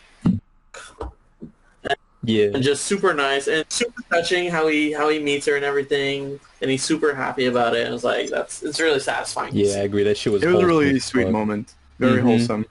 [2.24, 2.52] Yeah.
[2.54, 6.40] and just super nice and super touching how he how he meets her and everything,
[6.62, 7.88] and he's super happy about it.
[7.88, 9.56] And it's like that's it's really satisfying.
[9.56, 10.04] Yeah, I agree.
[10.04, 11.74] That shit was It was a really sweet moment.
[11.98, 12.26] Very Mhm.
[12.26, 12.66] wholesome.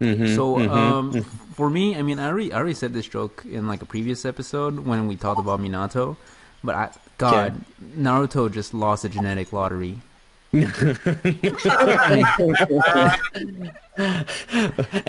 [0.00, 0.70] Mhm, So, mhm.
[0.70, 1.26] um,
[1.60, 4.24] for me, I mean, I already, I already said this joke in like a previous
[4.24, 6.16] episode when we talked about Minato,
[6.64, 7.60] but I, God,
[7.98, 9.98] Naruto just lost a genetic lottery.
[10.52, 10.64] and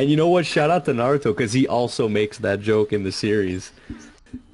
[0.10, 0.46] you know what?
[0.46, 3.72] Shout out to Naruto because he also makes that joke in the series,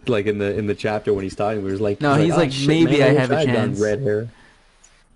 [0.06, 1.64] like in the in the chapter when he's talking.
[1.64, 3.46] Where he's like, No, he's "Oh, like, shit, maybe man, I wish have a I'd
[3.48, 4.30] done chance." Red hair.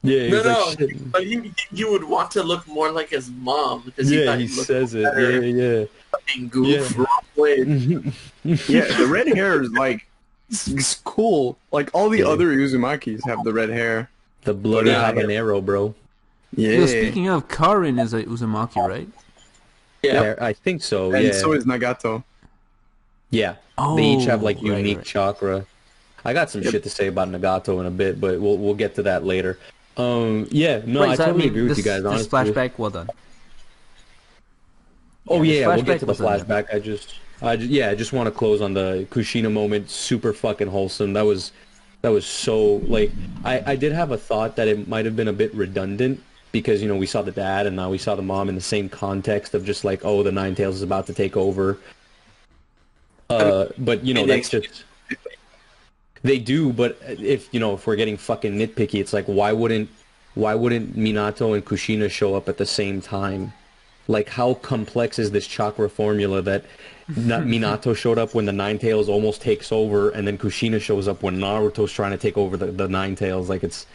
[0.02, 0.46] Yeah, he's No, like,
[0.80, 4.20] no, "Shit." but he he would want to look more like his mom because he
[4.20, 5.04] yeah, thought he he looked says it.
[5.04, 5.42] better.
[5.46, 6.98] Yeah, fucking goof Yeah.
[6.98, 7.58] wrong way.
[7.64, 8.00] yeah.
[8.68, 10.08] Yeah, the red hair is like
[10.50, 11.58] it's, it's cool.
[11.72, 12.28] Like all the Yeah.
[12.28, 14.10] other Uzumakis have the red hair.
[14.44, 15.12] the bloody Yeah.
[15.12, 15.94] habanero, bro.
[16.56, 16.72] Yeah.
[16.72, 19.08] Yo, speaking of, Karin is a Uzumaki, right?
[20.02, 20.24] Yeah.
[20.24, 21.12] Yeah, I think so.
[21.14, 22.24] and yeah, so is Nagato.
[23.30, 23.56] yeah.
[23.78, 25.06] Oh, they each have like unique right.
[25.06, 25.66] chakra.
[26.26, 26.72] I got some Yep.
[26.72, 29.58] shit to say about Nagato in a bit, but we'll we'll get to that later.
[29.98, 32.04] Um, yeah, no, Right, I so, totally mean, agree with you guys.
[32.06, 33.10] On this Honestly, flashback, well done.
[35.28, 36.64] Oh Yeah, yeah, we'll get to the was on there.
[36.64, 36.74] flashback.
[36.74, 39.90] I just, I just, yeah, I just want to close on the Kushina moment.
[39.90, 41.14] Super fucking wholesome.
[41.14, 41.52] That was,
[42.02, 43.12] that was so like.
[43.44, 46.82] I I did have a thought that it might have been a bit redundant because
[46.82, 48.90] you know we saw the dad and now we saw the mom in the same
[48.90, 51.78] context of just like oh the Nine Tails is about to take over.
[53.30, 54.84] Uh, but you know that's just.
[56.24, 59.90] They do, but if you know if we're getting fucking nitpicky, it's like why wouldn't
[60.36, 63.54] why wouldn't Minato and Kushina show up at the same time?
[64.12, 66.66] Like how complex is this chakra formula that
[67.16, 71.08] Na- Minato showed up when the Nine Tails almost takes over, and then Kushina shows
[71.08, 73.50] up when Naruto's trying to take over the, the Nine Tails?
[73.50, 73.88] Like it's,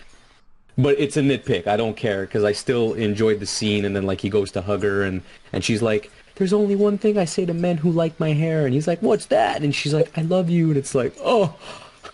[0.79, 1.67] but it's a nitpick.
[1.67, 4.63] I don't care because I still enjoyed the scene, and then like he goes to
[4.63, 7.91] hug her, and and she's like, "There's only one thing I say to men who
[7.91, 10.77] like my hair," and he's like, "What's that?" And she's like, "I love you," and
[10.77, 11.55] it's like, "Oh."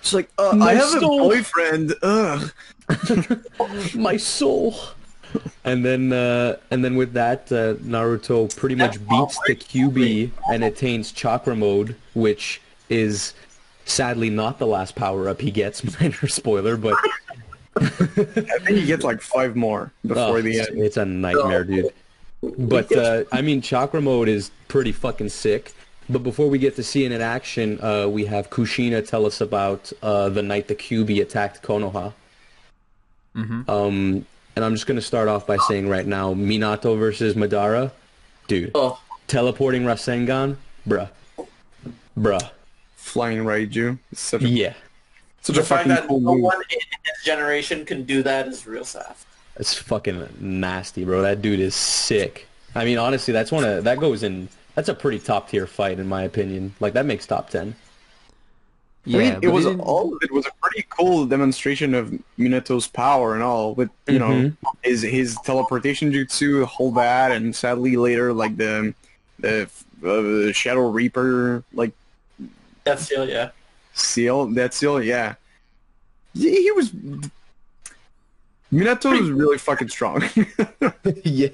[0.00, 1.30] It's like uh, My I have soul.
[1.30, 1.94] a boyfriend.
[2.02, 2.52] Ugh.
[3.94, 4.74] my soul.
[5.64, 10.64] And then, uh, and then with that, uh, Naruto pretty much beats the Kyubi and
[10.64, 13.32] attains chakra mode, which is
[13.84, 15.82] Sadly, not the last power up he gets.
[16.00, 16.96] Minor spoiler, but
[17.76, 20.68] I think he gets like five more before oh, the end.
[20.78, 21.92] it's a nightmare, dude.
[22.42, 25.74] But uh, I mean, Chakra mode is pretty fucking sick.
[26.08, 29.40] But before we get to see it in action, uh, we have Kushina tell us
[29.40, 32.12] about uh, the night the Kyubi attacked Konoha.
[33.36, 33.68] Mhm.
[33.68, 37.90] Um, and I'm just gonna start off by saying right now, Minato versus Madara,
[38.48, 41.08] dude, Oh, teleporting Rasengan, bruh,
[42.18, 42.50] bruh,
[42.96, 43.98] Flying Raijin.
[44.10, 44.74] It's such a, yeah,
[45.42, 46.42] such the a fact fucking that cool no move.
[46.42, 49.14] one in his generation can do that is real sad.
[49.56, 51.22] it's fucking nasty, bro.
[51.22, 52.46] That dude is sick.
[52.74, 54.48] I mean, honestly, that's one of that goes in.
[54.74, 56.74] That's a pretty top tier fight in my opinion.
[56.80, 57.74] Like that makes top ten.
[59.04, 60.16] Yeah, I mean, it was they all.
[60.22, 63.74] It was a pretty cool demonstration of Minato's power and all.
[63.74, 64.56] With you know Mhm.
[64.82, 68.94] his his teleportation jutsu, hold that, and sadly later like the
[69.40, 69.68] the
[70.06, 71.92] uh, Shadow Reaper like
[72.84, 73.50] That's seal, yeah.
[73.94, 74.46] seal.
[74.46, 75.34] That seal, yeah.
[76.34, 76.92] He, he was.
[78.72, 80.22] Minato was really fucking strong.
[81.24, 81.48] yeah,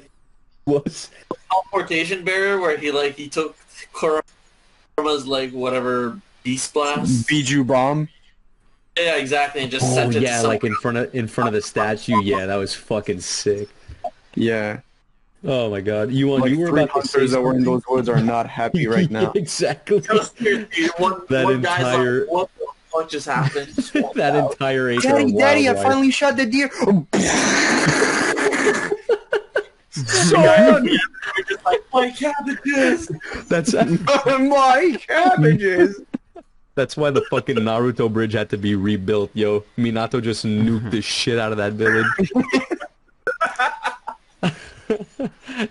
[0.67, 1.11] was.
[1.51, 3.57] Teleportation barrier where he like he took
[3.95, 7.29] Kurama's like whatever beast blast.
[7.29, 8.09] Biju bomb.
[8.99, 11.49] Yeah, exactly, and just Oh sent it yeah, to like in front of in front
[11.49, 12.23] of the statue.
[12.23, 13.69] Yeah, that was fucking sick.
[14.35, 14.81] Yeah.
[15.45, 17.83] Oh my god, you want Like you were three about hunters that were in those
[17.89, 19.31] woods are not happy right now.
[19.37, 20.01] exactly.
[20.01, 23.73] Just dude, one, That one entire- like, what the fuck just happened?
[23.77, 24.53] Just that out.
[24.53, 26.71] entire acre Daddy, of daddy, I finally shot the deer.
[26.81, 27.07] Oh.
[29.91, 33.11] so You're just like, my cabbages!
[33.49, 36.01] That's My cabbages.
[36.79, 39.65] That's why the fucking Naruto bridge had to be rebuilt, yo.
[39.77, 42.07] Minato just nuked the shit out of that village.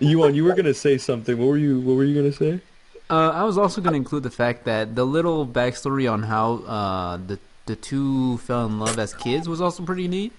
[0.00, 1.38] Yuan, you were gonna say something.
[1.38, 2.60] What were you What were you gonna say?
[3.10, 6.56] Uh, I was also going to include the fact that the little backstory on how
[6.66, 10.32] uh, the the two fell in love as kids was also pretty neat.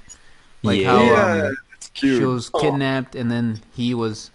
[0.62, 4.29] Like how Yeah, um, it's she was kidnapped and then he was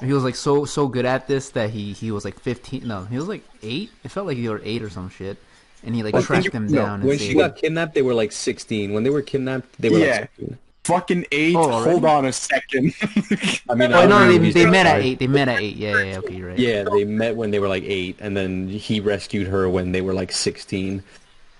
[0.00, 3.04] he was like so so good at this that he he was like 15 no
[3.04, 5.38] he was like 8 it felt like he was 8 or some shit
[5.84, 7.94] and he like I think tracked them no, down and When she saved got kidnapped,
[7.94, 8.92] they were like 16.
[8.92, 10.10] When they were kidnapped, they were Yeah.
[10.20, 10.58] like 16.
[10.84, 11.54] Fucking eight.
[11.56, 11.90] Oh, already?
[11.90, 12.94] Hold on a second.
[13.68, 15.18] I mean, Oh I no, they, know, they met at eight.
[15.18, 15.76] They met at eight.
[15.76, 16.58] Yeah, yeah, yeah, okay, you're right.
[16.58, 20.00] Yeah, they met when they were like eight, and then he rescued her when they
[20.00, 21.02] were like 16.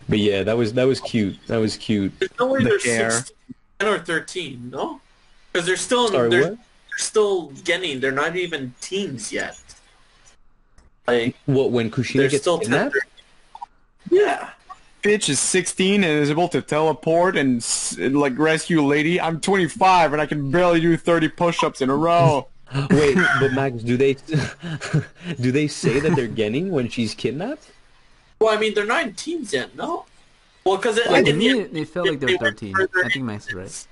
[0.09, 1.37] But yeah, that was that was cute.
[1.49, 2.13] That was cute.
[2.21, 3.11] There's no way The they're hair.
[3.11, 3.35] 16
[3.83, 5.01] or 13, no?
[5.53, 6.59] Because they're still, Sorry, they're, what?
[6.97, 9.59] They're still getting, they're not even teens yet.
[11.07, 12.95] Like, What when Kushina they're gets still kidnapped?
[14.11, 14.23] 13.
[14.23, 14.51] Yeah.
[15.03, 19.21] Bitch is 16 and is able to teleport and s- like rescue a lady.
[19.21, 22.49] I'm 25 and I can barely do 30 push-ups in a row.
[22.91, 24.15] Wait, but Max, do they
[25.41, 27.71] do they say that they're getting when she's kidnapped?
[28.41, 30.07] Well, I mean, they're not in teens yet, no?
[30.65, 32.75] Well, because Yeah, to in, me, it, it felt like they're they 13.
[32.75, 33.87] further I think Max is right.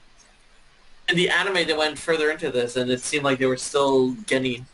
[1.08, 4.12] In the anime, they went further into this, and it seemed like they were still
[4.26, 4.66] getting...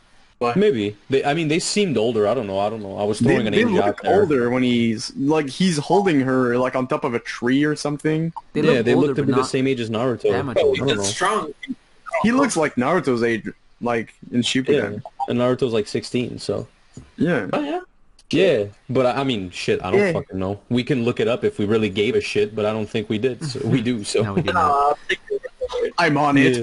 [0.56, 0.96] Maybe.
[1.10, 2.26] They, I mean, they seemed older.
[2.26, 2.58] I don't know.
[2.58, 2.96] I don't know.
[2.96, 6.20] I was They, throwing an they age out look older when he's like he's holding
[6.20, 8.32] her like on top of a tree or something.
[8.54, 10.30] They yeah, look they older, look to be the same age as Naruto.
[10.32, 10.86] that much I older.
[10.86, 11.52] He's strong.
[12.22, 13.50] He looks like Naruto's age,
[13.82, 15.02] like in Shippuden.
[15.02, 16.66] Yeah, and Naruto's like 16, so.
[17.18, 17.48] Yeah.
[17.52, 17.80] Oh, yeah.
[18.30, 20.12] Yeah, but I I mean, shit, I don't Yeah.
[20.12, 20.58] fucking know.
[20.70, 23.10] We can look it up if we really gave a shit, but I don't think
[23.10, 23.44] we did.
[23.44, 24.04] So we do.
[24.04, 24.40] So No, we
[25.72, 25.94] did not.
[25.98, 26.56] I think they were- I'm on it.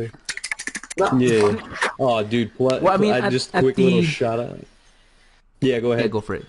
[0.97, 1.09] yeah.
[1.11, 1.17] No.
[1.17, 1.77] yeah.
[1.99, 2.51] Oh, dude.
[2.57, 4.59] What, Well, I mean, I at- just at quick little the- shout out.
[5.61, 6.11] Yeah, go Yeah, ahead.
[6.11, 6.45] go for it.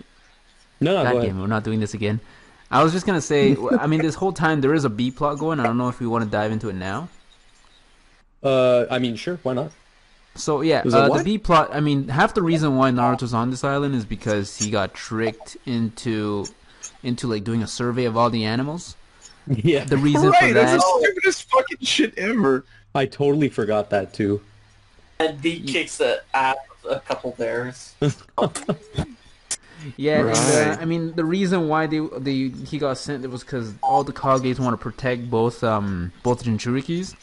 [0.81, 1.37] no, no, God go damn ahead.
[1.37, 2.21] it, we're not doing this again.
[2.71, 5.39] I was just gonna say, I mean, this whole time there is a B plot
[5.39, 5.61] going.
[5.61, 7.09] I don't know if we want to dive into it now.
[8.43, 9.73] Uh, I mean, sure, why not?
[10.35, 11.25] So yeah, uh, the?
[11.25, 11.71] B plot.
[11.73, 15.57] I mean, half the reason why Naruto's on this island is because he got tricked
[15.67, 16.47] into
[17.03, 18.95] into like doing a survey of all the animals.
[19.51, 22.65] Yeah, The reason right, for that's that, the stupidest fucking shit ever.
[22.95, 24.41] I totally forgot that too.
[25.19, 27.95] And D kicks the ass of a couple bears.
[29.97, 33.43] yeah, and, uh, I mean, the reason why they they he got sent it was
[33.43, 37.15] because all the Kages want to protect both um both Jinchurikis.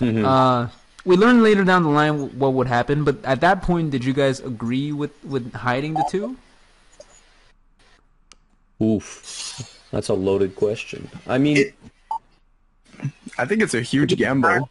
[0.00, 0.24] Mhm.
[0.24, 0.70] Uh,
[1.04, 4.12] we learn later down the line what would happen, but at that point, did you
[4.12, 6.36] guys agree with with hiding the two?
[8.80, 11.08] Oof, that's a loaded question.
[11.26, 11.74] I mean, It-
[13.38, 14.68] I think it's a huge gamble.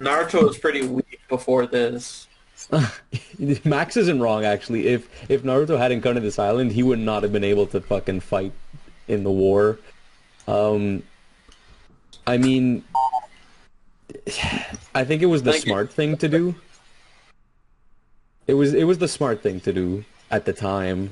[0.00, 2.28] Naruto was pretty weak before this.
[3.64, 4.86] Max isn't wrong actually.
[4.88, 7.80] If if Naruto hadn't come to this island, he would not have been able to
[7.80, 8.52] fucking fight
[9.08, 9.78] in the war.
[10.46, 11.02] Um,
[12.26, 12.84] I mean,
[14.94, 15.70] I think it was the Thank you.
[15.70, 16.54] smart thing to do.
[18.46, 21.10] It was it was the smart thing to do at the time.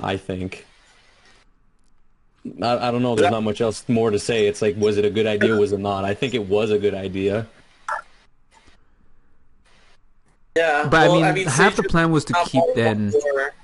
[0.00, 0.66] I think.
[2.62, 3.14] I, I don't know.
[3.14, 4.46] There's not much else more to say.
[4.46, 5.56] It's like, was it a good idea?
[5.56, 6.04] Was it not?
[6.04, 7.46] I think it was a good idea.
[10.56, 13.10] Yeah, But well, I mean, half the plan was to keep more then.
[13.10, 13.54] before-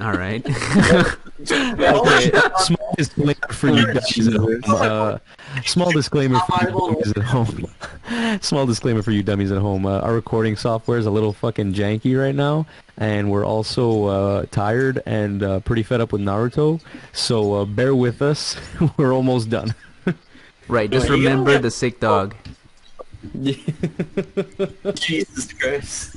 [0.00, 0.44] All right.
[1.50, 4.60] Okay, small disclaimer for you dummies at home.
[4.68, 5.18] Uh,
[5.64, 7.66] small disclaimer for you dummies at home.
[8.42, 9.84] Small disclaimer for you dummies at home.
[9.86, 12.64] Uh, our recording software is a little fucking janky right now,
[12.96, 16.80] and we're also uh, tired and uh, pretty fed up with Naruto.
[17.12, 18.56] So uh, bear with us.
[18.96, 19.74] we're almost done.
[20.68, 20.88] right.
[20.90, 22.36] Just Well, you gotta remember the sick dog.
[24.94, 26.16] Jesus Christ.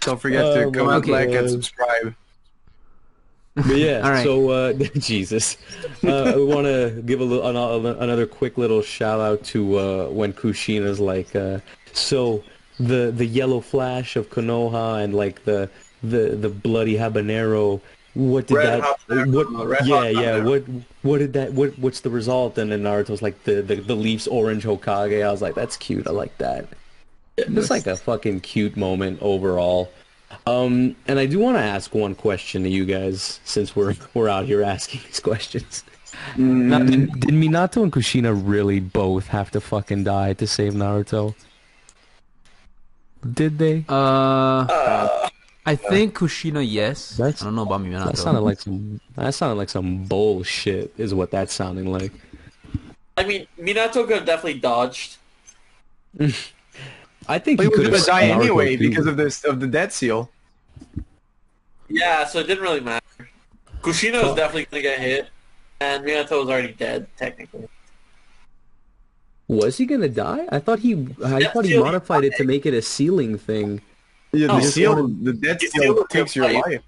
[0.00, 2.14] Don't forget Oh, to my comment, like, and subscribe.
[3.54, 4.24] But yeah, All right.
[4.24, 5.56] so uh, Jesus,
[6.02, 7.46] uh, we want to give a little,
[7.86, 11.58] an- another quick little shout out to uh, when Kushina's like, uh,
[11.92, 12.42] so
[12.80, 15.70] the the yellow flash of Konoha and like the
[16.02, 17.80] the the bloody habanero.
[18.14, 18.96] What did Red that?
[19.08, 19.66] habanero, what?
[19.66, 20.42] red yeah, yeah.
[20.44, 20.64] What?
[21.02, 21.52] What did that?
[21.52, 21.78] What?
[21.78, 22.58] What's the result?
[22.58, 25.24] And then Naruto's like the the, the leaves orange Hokage.
[25.24, 26.06] I was like, that's cute.
[26.06, 26.66] I like that.
[27.36, 29.90] It's like a fucking cute moment overall.
[30.46, 34.28] Um, and I do want to ask one question to you guys, since we're we're
[34.28, 35.84] out here asking these questions.
[36.36, 41.34] Now, did, did Minato and Kushina really both have to fucking die to save Naruto?
[43.32, 43.84] Did they?
[43.88, 43.94] Uh,
[44.68, 45.28] Uh,
[45.66, 47.16] I think Kushina, yes.
[47.16, 48.06] That's- I don't know about Minato.
[48.06, 49.00] That sounded like some.
[49.16, 50.92] That sounded like some bullshit.
[50.98, 52.12] Is what that sounding like.
[53.16, 55.16] I mean, Minato could have definitely dodged.
[57.26, 58.88] I think But he he was could gonna have die anyway too.
[58.90, 60.30] because of this of the death seal.
[61.88, 63.04] Yeah, so it didn't really matter.
[63.82, 64.36] Kushina was Fuck.
[64.36, 65.28] definitely gonna get hit,
[65.80, 67.68] and Minato was already dead, technically.
[69.48, 70.46] Was he gonna die?
[70.50, 71.06] I thought he.
[71.24, 73.82] I Yeah, thought he modified it to make it a sealing thing.
[74.32, 74.60] Yeah, the oh.
[74.60, 76.64] just seal, wanted- the death you seal takes your fight.
[76.66, 76.82] life.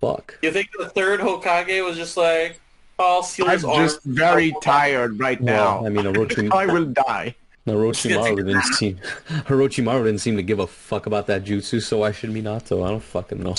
[0.00, 0.38] Fuck.
[0.42, 2.60] You think the third Hokage was just like,
[2.98, 5.86] "Oh, I'll seal I'm his arm." just very tired right Well, now.
[5.86, 7.36] I mean, Orochi, I will die.
[7.66, 8.96] Orochimaru didn't seem
[9.46, 12.84] Orochimaru didn't seem to give a fuck about that jutsu, so why should Minato?
[12.84, 13.54] I don't fucking know.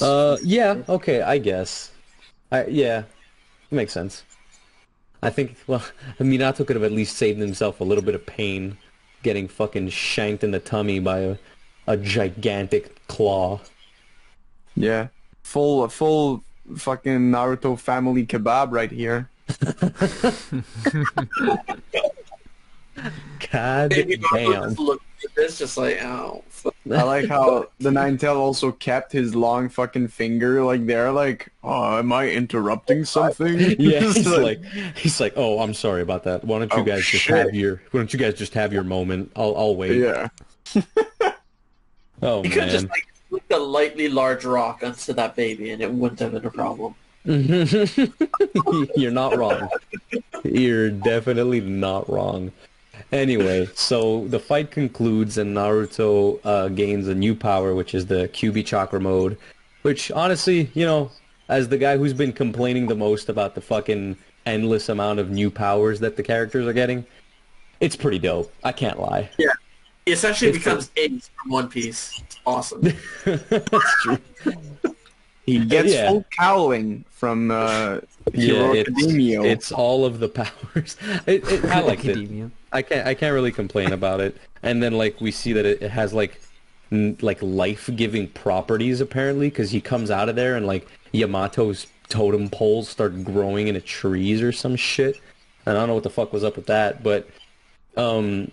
[0.00, 1.90] Uh, yeah, okay, I guess.
[2.50, 3.02] I yeah,
[3.70, 4.24] makes sense.
[5.22, 5.84] I think well,
[6.18, 8.78] Minato could have at least saved himself a little bit of pain,
[9.22, 11.36] getting fucking shanked in the tummy by a
[11.86, 13.60] a gigantic claw.
[14.74, 15.08] Yeah,
[15.42, 16.42] full full
[16.76, 19.28] fucking Naruto family kebab right here.
[23.52, 24.52] God Maybe damn.
[24.64, 26.42] just looked at this, just like, "Oh.
[26.90, 31.48] I like how the Nine Tail also kept his long fucking finger like there, like,
[31.62, 33.58] oh, am I interrupting something?
[33.78, 34.64] Yeah, It's he's like,
[34.96, 36.44] he's like, oh, I'm sorry about that.
[36.44, 37.36] Why don't you Oh, guys just shit.
[37.36, 37.82] have your?
[37.90, 39.30] Why don't you guys just have your moment?
[39.36, 39.98] I'll, I'll wait.
[39.98, 40.28] yeah.
[42.22, 45.92] Oh He could just like flicked a lightly large rock onto that baby, and it
[45.92, 46.94] wouldn't have been a problem.
[48.96, 49.68] You're not wrong.
[50.44, 52.52] You're definitely not wrong.
[53.12, 58.28] Anyway, so the fight concludes and Naruto uh, gains a new power, which is the
[58.28, 59.36] Kyubi Chakra mode.
[59.82, 61.10] Which, honestly, you know,
[61.48, 65.50] as the guy who's been complaining the most about the fucking endless amount of new
[65.50, 67.06] powers that the characters are getting,
[67.80, 68.52] it's pretty dope.
[68.64, 69.30] I can't lie.
[69.38, 69.48] Yeah.
[70.04, 72.20] He essentially It's becomes Ace from One Piece.
[72.24, 72.80] It's awesome.
[73.24, 74.18] That's true.
[75.44, 76.08] He gets Yeah.
[76.10, 78.00] full cowling from uh,
[78.32, 79.42] Yeah, Hero it's, Academia.
[79.42, 80.96] it's all of the powers.
[81.26, 82.50] It, it, I liked it.
[82.76, 84.36] I can't I can't really complain about it.
[84.62, 86.40] And then like we see that it, it has like
[86.92, 91.86] n- like life giving properties apparently because he comes out of there and like Yamato's
[92.08, 95.20] totem poles start growing into trees or some shit.
[95.64, 97.28] And I don't know what the fuck was up with that, but
[97.96, 98.52] um.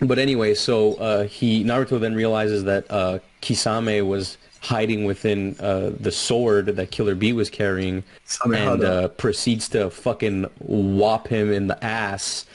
[0.00, 5.90] But anyway, so uh, he Naruto then realizes that uh, Kisame was hiding within uh,
[5.98, 8.04] the sword that Killer Bee was carrying,
[8.44, 12.46] and uh, proceeds to fucking whop him in the ass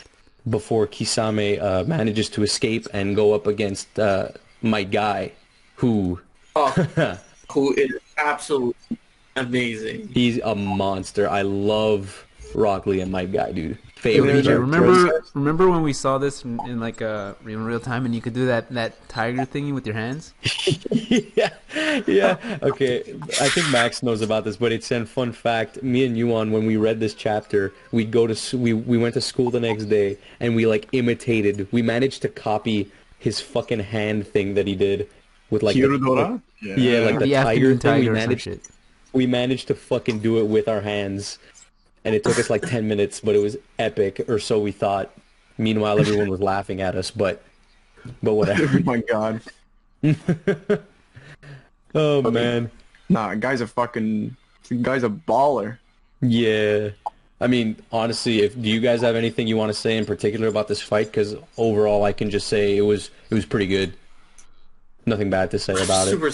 [0.50, 4.30] before Kisame uh, manages to escape and go up against uh,
[4.62, 5.32] Might Guy,
[5.76, 6.20] who
[6.56, 6.70] Oh,
[7.52, 8.98] who is absolutely
[9.36, 10.08] amazing.
[10.10, 11.28] he's a monster.
[11.30, 13.78] I love Rock Lee and Might Guy, dude.
[14.04, 14.42] Favorite.
[14.42, 18.06] VJ, Yeah, remember remember when we saw this in, in like uh in real time
[18.06, 20.34] and you could do that that tiger thingy with your hands?
[20.92, 21.50] yeah,
[22.06, 22.60] yeah.
[22.62, 23.00] Okay,
[23.42, 25.82] I think Max knows about this, but it's a fun fact.
[25.82, 29.22] Me and Yuan, when we read this chapter, we go to we we went to
[29.22, 31.68] school the next day and we like imitated.
[31.72, 35.08] We managed to copy his fucking hand thing that he did
[35.50, 36.42] with like the- Hirudora?
[36.62, 37.94] yeah, like the the tiger afternoon thing.
[37.94, 38.62] We tiger or some managed shit.
[39.14, 41.40] we managed to fucking do it with our hands,
[42.06, 45.12] and it took us like ten minutes, but it was epic, or so we thought.
[45.58, 47.44] Meanwhile, everyone was laughing at us, but
[48.22, 48.78] but whatever.
[48.78, 49.42] oh my god.
[51.96, 52.72] Oh man.
[53.10, 54.36] Nah, guy's a fucking
[54.82, 55.78] guy's a baller.
[56.22, 56.90] Yeah.
[57.42, 60.48] I mean, honestly, if do you guys have anything you want to say in particular
[60.48, 61.08] about this fight?
[61.08, 63.94] Because overall, I can just say it was it was pretty good.
[65.06, 66.12] Nothing bad to say about it.
[66.12, 66.32] Super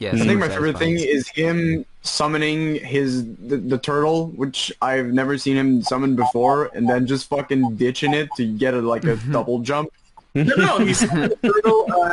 [0.00, 0.16] sad.
[0.16, 0.96] Yeah, I think my favorite satisfying.
[0.98, 6.70] thing is him summoning his the, the turtle, which I've never seen him summon before,
[6.74, 9.90] and then just fucking ditching it to get a like a double jump.
[10.34, 12.12] No, no, he's the turtle uh,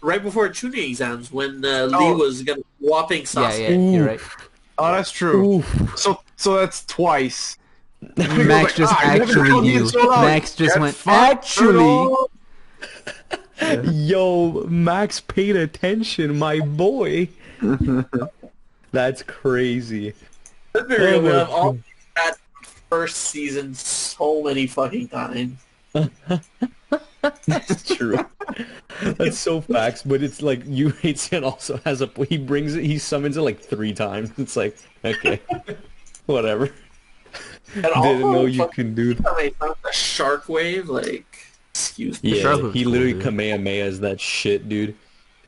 [0.00, 2.16] right before Chunin exams when uh, Lee Oh.
[2.16, 4.20] was gonna whopping Yeah, yeah, you're right.
[4.78, 5.56] Oh, that's true.
[5.56, 5.98] Oof.
[5.98, 7.58] So so that's twice.
[8.16, 9.88] Max just "Ah, I never actually told you knew.
[9.88, 10.06] so.
[10.10, 12.14] Max just Get went actually.
[13.58, 13.92] Turtle.
[13.92, 17.28] Yo, Max paid attention, my boy.
[18.92, 20.14] That's crazy.
[20.74, 21.82] Let's be real, Oh, we my have all God.
[22.16, 22.36] that
[22.90, 25.58] first season so many fucking times.
[27.46, 28.18] That's true.
[29.02, 32.98] That's so facts, but it's like you Hate also has a he brings it he
[32.98, 34.30] summons it like three times.
[34.38, 35.40] It's like okay,
[36.26, 36.70] whatever.
[37.74, 39.24] And Didn't also, know you can do that.
[39.24, 41.35] time they found the shark wave, like,
[41.76, 42.36] excuse me.
[42.36, 43.22] Yeah, shark he literally dude.
[43.22, 44.94] kamehamehas that shit, dude.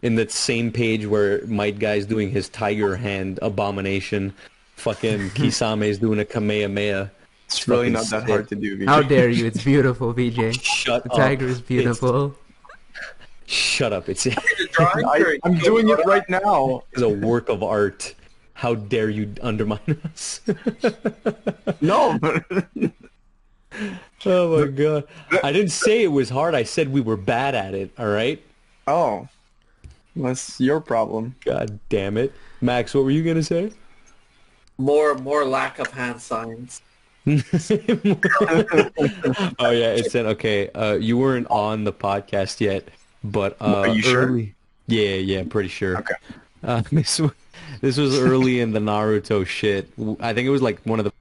[0.03, 4.33] In that same page where Might Guy's doing his tiger hand abomination,
[4.77, 7.11] fucking Kisame's doing a kamehameha.
[7.47, 8.29] It's really not that sick.
[8.29, 8.85] hard to do.
[8.87, 9.47] How dare you?
[9.47, 10.55] It's beautiful, VJ.
[10.63, 11.17] Shut The up.
[11.17, 12.35] tiger is beautiful.
[13.47, 14.09] Shut up.
[14.11, 14.27] It's,
[14.79, 16.83] I, I'm doing it right now.
[16.93, 18.15] it's a work of art.
[18.53, 20.41] How dare you undermine us?
[21.81, 22.45] No, but
[24.27, 25.05] oh my god.
[25.43, 26.55] I didn't say it was hard.
[26.55, 28.43] I said we were bad at it, all right?
[28.87, 29.29] oh,
[30.17, 31.35] that's your problem.
[31.45, 32.33] God damn it.
[32.61, 33.71] Max, what were you going to say?
[34.79, 36.81] More, more lack of hand signs.
[37.27, 37.35] oh
[39.71, 40.71] yeah, it said okay.
[40.71, 42.89] Uh, you weren't on the podcast yet,
[43.23, 44.27] but uh, Are you sure?
[44.27, 44.55] early-
[44.87, 45.99] Yeah, yeah, pretty sure.
[45.99, 46.15] Okay.
[46.65, 47.21] Uh, this
[47.81, 49.89] this was early in the Naruto shit.
[50.21, 51.13] I think it was like one of the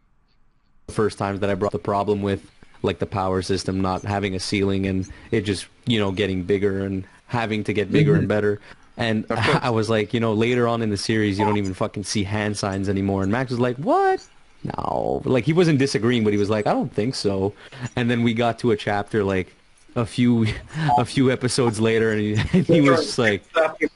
[0.94, 2.50] first times that I brought the problem with
[2.82, 6.86] like the power system not having a ceiling and it just you know getting bigger
[6.86, 8.60] and having to get bigger and better.
[8.98, 12.04] And I was like, you know, later on in the series, you don't even fucking
[12.04, 13.22] see hand signs anymore.
[13.22, 14.28] And Max was like, what?
[14.64, 17.54] No, like he wasn't disagreeing, but he was like, I don't think so.
[17.96, 19.54] And then we got to a chapter like
[19.96, 20.48] a few
[20.98, 23.48] a few episodes later, and he, and he was just like,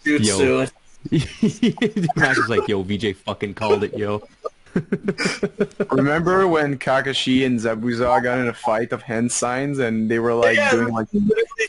[0.05, 0.71] jutsu.
[2.15, 4.21] Max was like, yo, VJ fucking called it, yo.
[5.91, 10.33] Remember when Kakashi and Zabuza got in a fight of hand signs and they were
[10.33, 11.07] like Yeah, doing like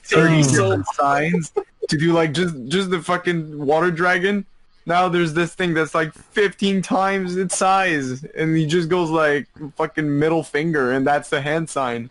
[0.05, 1.53] 30 different signs
[1.88, 4.46] to do like just just the fucking water dragon?
[4.86, 9.46] Now there's this thing that's like 15 times its size and he just goes like
[9.76, 12.11] fucking middle finger and that's the hand sign.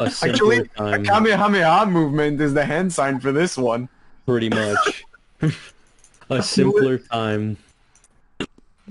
[0.00, 3.88] A simpler Actually, a Kamehameha movement is the hand sign for this one.
[4.26, 5.04] pretty much.
[6.30, 7.56] a simpler time.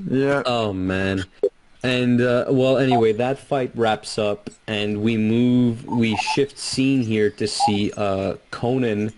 [0.10, 0.44] Yeah.
[0.46, 1.24] Oh man.
[1.84, 5.84] And uh, well, anyway, that fight wraps up, and we move.
[5.86, 9.12] We shift scene here to see uh, Konan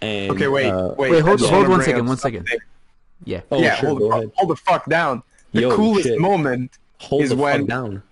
[0.00, 0.30] and.
[0.30, 1.10] Okay, wait, uh, wait.
[1.10, 2.46] Wait, I hold- just hold wanna one bring second, up one second.
[2.46, 2.58] something.
[3.24, 3.40] Yeah.
[3.50, 4.24] Oh, yeah, sure, hold, go the, ahead.
[4.28, 5.22] fuck, hold the fuck down.
[5.52, 6.20] The Yo, coolest shit.
[6.20, 8.02] moment Hold is the when- fuck down.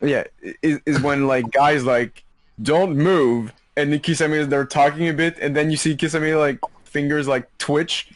[0.00, 0.24] Yeah,
[0.62, 2.22] is, is when like guys like
[2.62, 6.60] don't move, and then Kisame they're talking a bit, and then you see Kisame like
[6.84, 8.08] fingers like twitch,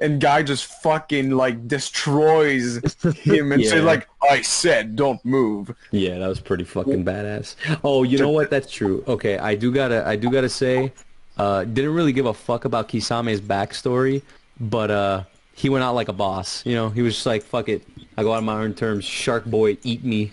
[0.00, 2.80] and guy just fucking like destroys
[3.22, 5.74] him and say like I said don't move.
[5.90, 7.56] Yeah, that was pretty fucking badass.
[7.84, 8.50] Oh, you know what?
[8.50, 9.04] That's true.
[9.06, 10.92] Okay, I do gotta, I do gotta say,
[11.36, 14.22] uh, didn't really give a fuck about Kisame's backstory,
[14.60, 15.24] but uh,
[15.54, 16.64] he went out like a boss.
[16.66, 17.82] You know, he was just like, "Fuck it,
[18.16, 19.04] I go out on my own terms.
[19.04, 20.32] Shark boy, eat me."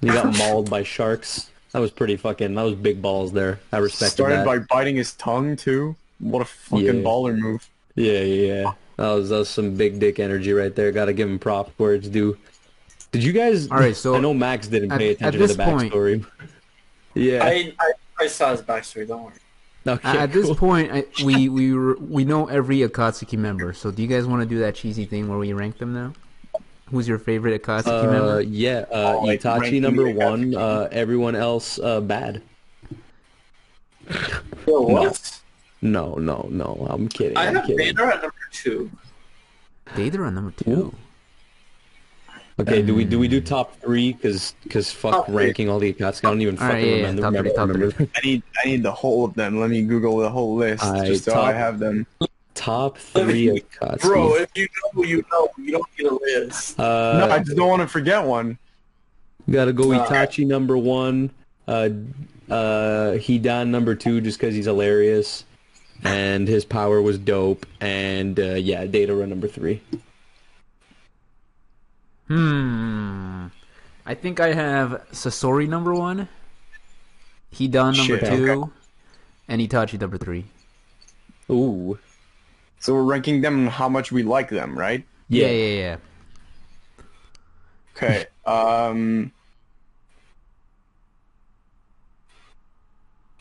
[0.00, 1.50] He got mauled by sharks.
[1.72, 2.54] That was pretty fucking.
[2.54, 3.58] That was big balls there.
[3.72, 4.46] I Started that.
[4.46, 5.96] by biting his tongue too.
[6.20, 6.92] What a fucking Yeah.
[6.92, 7.68] baller move.
[7.96, 8.72] Yeah, yeah, yeah.
[8.96, 10.90] That was that was some big dick energy right there.
[10.92, 12.36] Got to give him props where it's due.
[13.12, 13.68] Did you guys?
[13.70, 15.92] All right, so I know Max didn't at- pay at attention to this the point-
[15.92, 16.26] backstory.
[17.14, 17.44] yeah.
[17.44, 19.34] I, I, I saw his backstory, don't worry.
[19.86, 23.72] Okay, At this point, I, we we we know every Akatsuki member.
[23.74, 26.14] So do you guys want to do that cheesy thing where we rank them now?
[26.90, 28.40] Who's your favorite Akatsuki Uh, member?
[28.42, 30.54] yeah, uh, Oh, Itachi ranking number one.
[30.54, 32.40] Uh, everyone else uh, bad.
[34.66, 35.33] Yo, what?
[35.84, 36.86] No, no, no.
[36.88, 37.36] I'm kidding.
[37.36, 37.78] I I'm have kidding.
[37.94, 38.90] Vader at number two.
[39.88, 40.70] Deidara on number two.
[40.70, 40.94] Ooh.
[42.58, 44.12] Okay, do we do we do Um, top three?
[44.14, 45.34] Cause cause fuck Top three.
[45.46, 46.24] ranking all the Akatsuki.
[46.24, 47.22] I don't even All right, fucking yeah, yeah, remember.
[47.22, 47.82] top three, remember, three.
[48.06, 48.10] remember.
[48.16, 49.60] I need I need the whole of them.
[49.60, 52.06] Let me Google the whole list Alright, just so top- I have them.
[52.54, 54.00] Top three Akatsuki.
[54.02, 55.48] Bro, if you know, you know.
[55.58, 56.78] You don't need a list.
[56.80, 58.56] uh, no, I just don't want to forget one.
[59.50, 61.30] Gotta go Itachi number one,
[61.68, 61.90] uh,
[62.48, 65.44] uh, Hidan number two just because he's hilarious,
[66.04, 67.66] and his power was dope.
[67.80, 69.80] And uh, yeah, Deidara number three.
[72.28, 73.46] Hmm.
[74.06, 76.28] I think I have Sasori number one,
[77.54, 78.70] Hidan number Shit, two, okay.
[79.48, 80.44] and Itachi number three.
[81.50, 81.98] Ooh,
[82.80, 85.04] So we're ranking them how much we like them, right?
[85.28, 85.96] Yeah, yeah, yeah.
[87.96, 88.26] Okay.
[88.46, 89.32] um.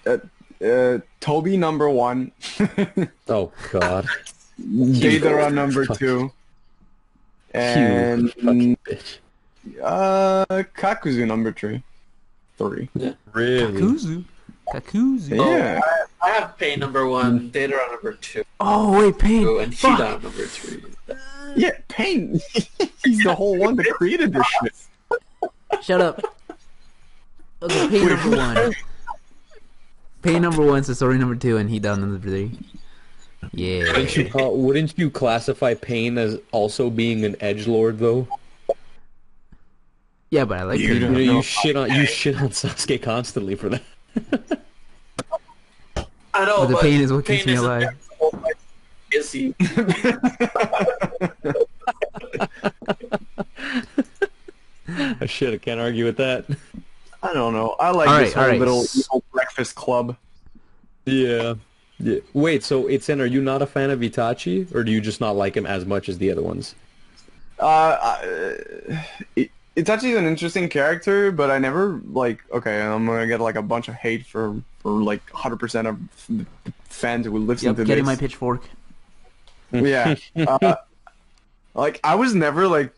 [0.05, 0.17] Uh,
[0.63, 2.31] uh, Tobi number one,
[3.27, 4.07] Oh God.
[4.61, 5.97] Deidara number fuck.
[5.99, 6.31] two,
[7.53, 9.17] and fucking bitch.
[9.83, 10.45] uh,
[10.77, 11.83] Kakuzu number three,
[12.57, 12.89] three.
[13.33, 13.81] Really?
[13.81, 14.25] Kakuzu.
[14.73, 15.35] Kakuzu.
[15.37, 15.81] Yeah.
[16.21, 19.45] I have Pain number one, Deidara on number two, Oh wait, pain.
[19.59, 19.99] and Fuck.
[19.99, 20.83] Hidan number three.
[21.55, 22.39] Yeah, Pain.
[23.03, 24.73] He's the whole one that created this shit.
[25.83, 26.21] Shut up.
[27.61, 28.73] Okay, pain number one.
[30.23, 32.57] Pain number one, Sasori number two, and Hidan number three.
[33.51, 33.79] Yeah.
[33.91, 38.27] Wouldn't you, call, wouldn't you classify Pain as also being an edge lord though?
[40.29, 40.95] Yeah, but I like You pain.
[40.95, 43.81] You know, number- you shit on you shit on Sasuke constantly for that.
[46.33, 47.81] I know, But the but pain is what keeps me alive.
[47.81, 48.53] there the whole life.
[49.11, 49.53] Is he?
[54.87, 56.45] I oh, shit, I can't argue with that.
[57.23, 57.75] I don't know.
[57.79, 58.59] I like All this right, whole right.
[58.59, 60.17] little evil breakfast club.
[61.05, 61.55] Yeah.
[61.99, 62.19] Yeah.
[62.33, 65.35] Wait, so Itzen, are you not a fan of Itachi, or do you just not
[65.37, 66.75] like him as much as the other ones?
[67.59, 68.97] Uh, uh
[69.37, 72.43] it, Itachi's an interesting character, but I never like.
[72.51, 75.97] Okay, I'm gonna get like a bunch of hate for for like 100 percent of
[76.29, 76.45] the
[76.89, 78.15] fans who listen Yep, to getting this.
[78.15, 78.63] my pitchfork.
[79.71, 80.15] Yeah.
[80.35, 80.75] Uh,
[81.73, 82.93] like I was never like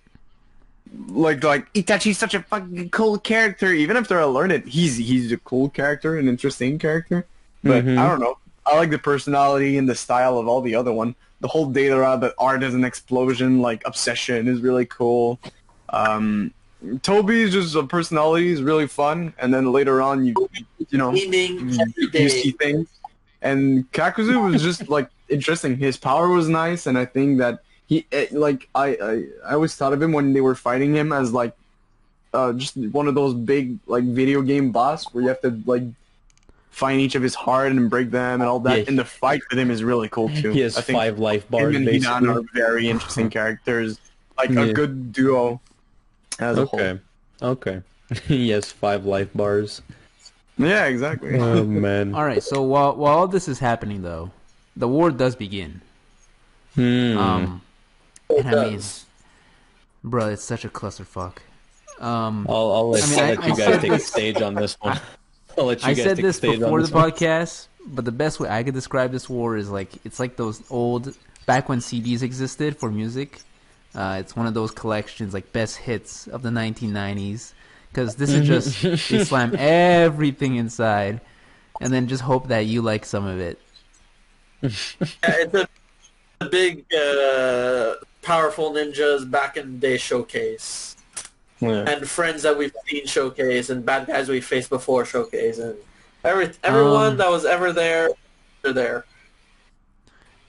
[1.10, 3.72] like like Itachi's such a fucking cool character.
[3.74, 7.26] Even after I learned it, he's he's a cool character, an interesting character.
[7.64, 7.98] But Mhm.
[7.98, 8.38] I don't know.
[8.66, 11.16] I like the personality and the style of all the other one.
[11.42, 15.40] The whole data that art as an explosion, like obsession, is really cool.
[15.90, 16.52] Um,
[17.02, 20.34] Tobi's just a personality is really fun, and then later on, you
[20.90, 22.28] you know Meaning you, every you day.
[22.30, 22.88] see things.
[23.42, 25.78] And Kakuzu was just like interesting.
[25.78, 29.76] His power was nice, and I think that he eh, like I I, I always
[29.76, 31.54] thought of him when they were fighting him as like
[32.34, 35.84] uh just one of those big like video game boss where you have to like
[36.72, 38.80] find each of his heart and break them and all that.
[38.80, 38.84] Yeah.
[38.88, 40.52] And the fight with him is really cool too.
[40.52, 42.30] He has I think five life bars, him and Hidan basically.
[42.30, 44.00] are very interesting characters.
[44.38, 44.66] Like Yeah.
[44.66, 45.62] a good duo
[46.40, 46.80] as a whole.
[46.80, 47.00] Okay.
[47.42, 47.82] Okay.
[48.28, 49.82] he has five life bars.
[50.58, 51.40] Yeah, exactly.
[51.40, 52.14] Oh man.
[52.18, 54.32] All right, so while while all this is happening, though,
[54.76, 55.82] the war does begin.
[56.76, 57.18] Hmm.
[57.18, 57.64] Um, It
[58.30, 58.82] and I mean,
[60.03, 61.38] bro, it's such a clusterfuck.
[61.99, 63.97] Um, I'll, I'll let, I mean, I'll I- let I you guys said take the
[63.97, 64.99] this- stage on this one.
[65.57, 67.11] I'll let you I guys said take this stage before on the this one.
[67.11, 70.61] podcast, but the best way I could describe this war is like it's like those
[70.69, 71.15] old
[71.45, 73.39] back when CDs existed for music.
[73.93, 77.53] Uh, it's one of those collections like best hits of the 1990s
[77.89, 81.21] because this is just they slam everything inside
[81.80, 83.57] and then just hope that you like some of it.
[84.61, 84.69] Yeah,
[85.23, 85.67] it's a,
[86.41, 87.93] a big, uh,
[88.26, 90.95] powerful ninjas back in the day showcase,
[91.61, 91.86] Yeah.
[91.88, 95.76] and friends that we've seen showcase, and bad guys we faced before showcase, and
[96.23, 98.09] every everyone Um, that was ever there,
[98.61, 99.05] they're there.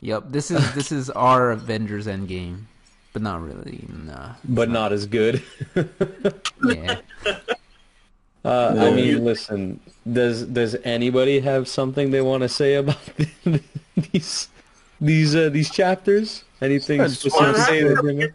[0.01, 2.65] Yep, this is this is our Avengers Endgame,
[3.13, 3.85] but not really.
[3.89, 5.43] Nah, but not as good.
[6.65, 6.99] yeah.
[8.45, 8.85] Uh, Yeah.
[8.85, 9.81] I mean, listen.
[10.11, 12.99] Does does anybody have something they want to say about
[14.13, 14.49] these
[15.01, 16.45] these uh, these chapters?
[16.61, 17.41] Anything I specific?
[17.41, 18.29] wanna say that- Jimmy?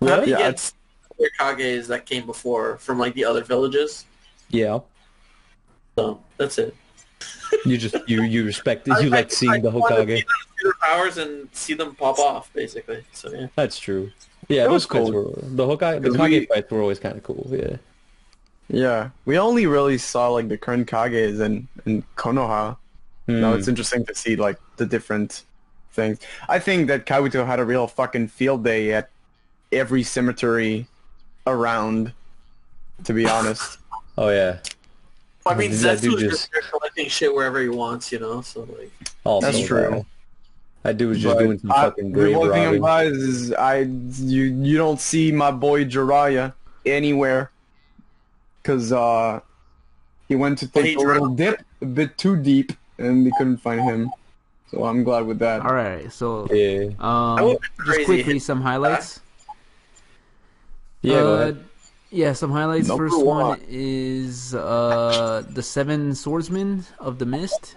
[0.00, 0.72] How Yeah, get
[1.18, 4.04] other Kages that came before from like the other villages?
[4.50, 4.80] Yeah,
[5.96, 6.74] So that's it.
[7.64, 8.92] you just you you respect it.
[8.96, 10.08] I- You I- like seeing I the wanna Hokage.
[10.08, 10.26] see them
[10.58, 13.04] see their powers and see them pop off, basically.
[13.12, 13.46] So yeah.
[13.56, 14.10] That's true.
[14.48, 15.12] Yeah, That those was cool.
[15.12, 16.02] were the Hokage.
[16.02, 17.46] The Because Kage we- fights were always kind of cool.
[17.50, 17.76] Yeah.
[18.68, 22.76] Yeah, we only really saw like the current Kages and, and Konoha.
[23.28, 23.58] Now Hmm.
[23.58, 25.44] it's interesting to see like the different
[25.92, 26.18] things.
[26.48, 29.08] I think that Kabuto had a real fucking field day at
[29.70, 30.86] every cemetery
[31.46, 32.12] around.
[33.04, 33.78] To be honest,
[34.16, 34.58] Oh yeah.
[35.44, 38.42] I mean, That dude Zetsu's just- just collecting shit wherever he wants, you know.
[38.42, 38.92] So like,
[39.24, 39.90] Also, That's true.
[39.90, 40.04] That,
[40.84, 42.78] that dude was just But doing some I- fucking grave the one thing robbing.
[42.78, 46.52] about it is I you you don't see my boy Jiraiya
[46.86, 47.50] anywhere
[48.62, 49.40] because uh
[50.28, 53.56] he went to take he a little dip a bit too deep and they couldn't
[53.58, 54.10] find him.
[54.72, 55.60] So I'm glad with that.
[55.60, 56.90] All right, so Yeah.
[56.98, 59.20] Um, just quickly some highlights.
[61.02, 61.14] Yeah.
[61.14, 61.64] go Uh, ahead.
[62.10, 62.88] Yeah, some highlights.
[62.88, 63.60] Number First one one.
[63.68, 67.76] is uh, the Seven Swordsmen of the Mist.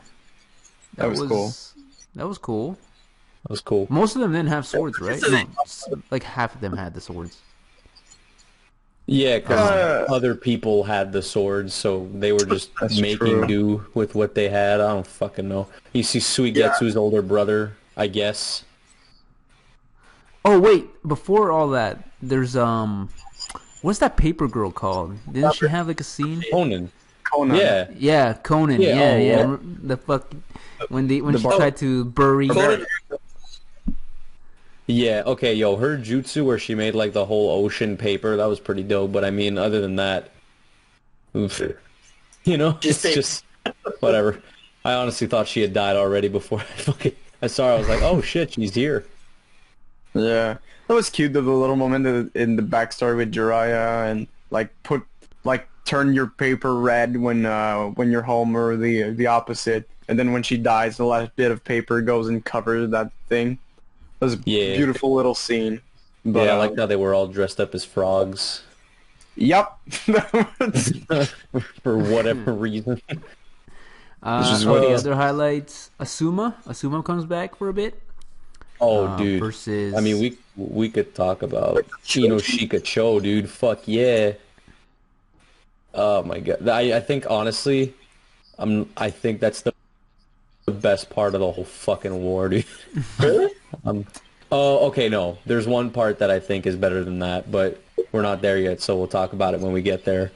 [0.95, 1.53] That was cool.
[2.15, 2.77] That was cool.
[3.43, 3.87] That was cool.
[3.89, 5.21] Most of them didn't have swords, right?
[5.29, 5.43] No,
[6.11, 7.41] like half of them had the swords.
[9.07, 13.47] Yeah, because Uh, other people had the swords, so they were just making true.
[13.47, 14.81] do with what they had.
[14.81, 15.67] I don't fucking know.
[15.93, 16.23] You see Yeah.
[16.73, 18.63] Suigetsu's older brother, I guess.
[20.43, 23.09] Oh wait, before all that, there's um,
[23.81, 25.17] what's that paper girl called?
[25.31, 26.43] Didn't she have like a scene?
[26.51, 26.89] Konan.
[27.23, 27.57] Konan.
[27.57, 27.87] Yeah.
[27.97, 28.79] Yeah, Konan.
[28.79, 29.57] Yeah, Yeah, oh, yeah.
[29.83, 30.31] The fuck
[30.89, 32.47] when they when The she bar- tried to bury.
[32.49, 32.85] Konan-
[34.87, 38.59] Yeah, okay, yo, her jutsu where she made like the whole ocean paper, that was
[38.59, 40.29] pretty dope, but I mean, other than that,
[41.35, 41.59] oof.
[42.43, 43.45] you know, Just it's just,
[43.99, 44.41] whatever.
[44.83, 47.89] I honestly thought she had died already before I fucking, I saw her, I was
[47.89, 49.05] like, oh shit, she's here.
[50.13, 50.57] Yeah,
[50.87, 51.33] that was cute.
[51.33, 55.03] The little moment in- in the backstory with Jiraiya and like put
[55.43, 60.17] like turn your paper red when uh when you're home or the the opposite, and
[60.17, 63.57] then when she dies, the last bit of paper goes and covers that thing.
[64.25, 64.75] That was a Yeah.
[64.77, 65.81] beautiful little scene.
[66.25, 68.63] But, yeah, I uh, like how they were all dressed up as frogs
[69.35, 69.77] Yep.
[71.83, 72.99] for whatever reason.
[74.23, 76.55] Uh, This is oh, what- the other highlights: Asuma.
[76.65, 78.01] Asuma comes back for a bit.
[78.81, 79.41] Oh, uh, dude.
[79.41, 79.93] Versus.
[79.93, 83.47] I mean, we we could talk about Inoshika Cho, dude.
[83.49, 84.33] Fuck yeah.
[85.93, 86.67] Oh my god.
[86.67, 87.93] I I think honestly,
[88.57, 89.73] I'm I think that's the
[90.65, 92.65] the best part of the whole fucking war, dude.
[93.83, 94.05] um,
[94.51, 95.37] oh, okay, no.
[95.45, 98.81] There's one part that I think is better than that, but we're not there yet,
[98.81, 100.31] so we'll talk about it when we get there.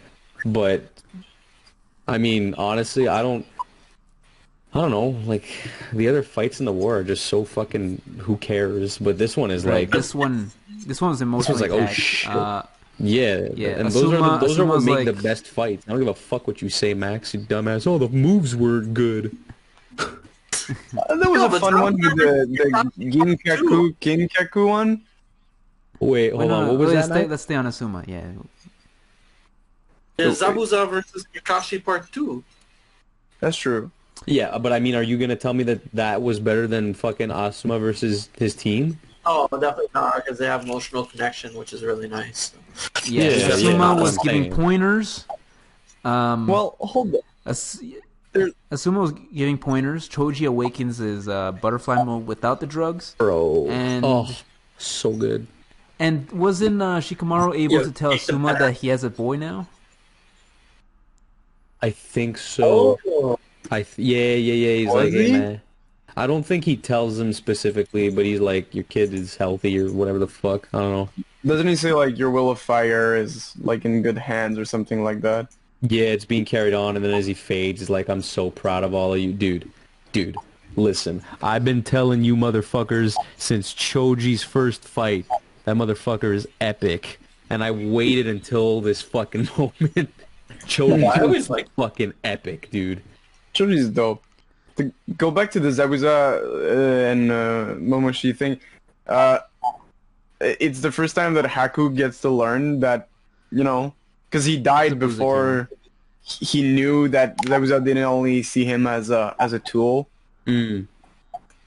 [0.46, 0.84] But
[2.08, 3.46] I mean, honestly, I don't
[4.74, 5.46] I don't know, like
[5.94, 9.50] the other fights in the war are just so fucking who cares, but this one
[9.50, 10.52] is Right, like this one.
[10.86, 12.30] This one was emotionally like, oh, shit.
[12.30, 12.64] Uh,
[13.00, 15.86] yeah, Yeah, and those are the, those are what Asuma's make the best fights.
[15.88, 17.88] I don't give a fuck what you say, Max, you dumbass.
[17.88, 19.36] Oh, the moves were good.
[20.94, 25.02] That was No, a fun one with the, the Ginkaku Ginkaku one.
[26.00, 26.68] Wait, wait, hold no, on.
[26.68, 27.14] What was let's that?
[27.14, 27.30] stay, Max?
[27.30, 28.08] let's stay on Asuma.
[28.08, 28.32] Yeah.
[30.18, 32.44] Yeah, Zabuza versus Kakashi Part 2.
[33.40, 33.90] That's true.
[34.26, 37.30] Yeah, but I mean, are you gonna tell me that that was better than fucking
[37.30, 39.00] Asuma versus his team?
[39.26, 42.54] Oh, definitely not, because they have emotional connection, which is really nice.
[43.06, 45.26] Yeah, Yeah, Asuma yeah, was giving pointers.
[46.04, 47.56] Um, Well, hold on.
[48.34, 50.08] As- there- Asuma was giving pointers.
[50.08, 53.16] Choji awakens his uh, butterfly mode without the drugs.
[53.18, 53.68] Bro.
[53.70, 54.28] And- oh,
[54.78, 55.48] so good.
[56.02, 58.60] And wasn't uh, Shikamaru able Yeah, to tell Asuma back.
[58.60, 59.68] that he has a boy now?
[61.82, 62.98] I think so.
[63.72, 64.76] I th- yeah yeah yeah.
[64.78, 65.62] He's Was like, hey man.
[66.18, 69.92] I don't think he tells him specifically, but he's like, your kid is healthy or
[69.92, 70.68] whatever the fuck.
[70.74, 71.10] I don't know.
[71.46, 75.04] Doesn't he say like your will of fire is like in good hands or something
[75.04, 75.48] like that?
[75.82, 78.84] Yeah, it's being carried on, and then as he fades, he's like, I'm so proud
[78.84, 79.32] of all of you.
[79.32, 79.72] Dude,
[80.12, 80.36] dude,
[80.76, 81.24] listen.
[81.42, 85.26] I've been telling you motherfuckers since Choji's first fight.
[85.64, 87.20] That motherfucker is epic.
[87.50, 90.10] And I waited until this fucking moment.
[90.66, 93.02] Choji always like- fucking epic, dude.
[93.54, 94.24] Choji's dope.
[94.78, 98.60] To go back to the Zabuza uh, and uh, Momochi thing,
[99.08, 99.40] uh,
[100.40, 103.10] it's the first time that Haku gets to learn that,
[103.52, 103.94] you know,
[104.30, 105.70] because he died before
[106.22, 110.08] he knew that Zabuza didn't only see him as a as a tool,
[110.46, 110.88] Mm.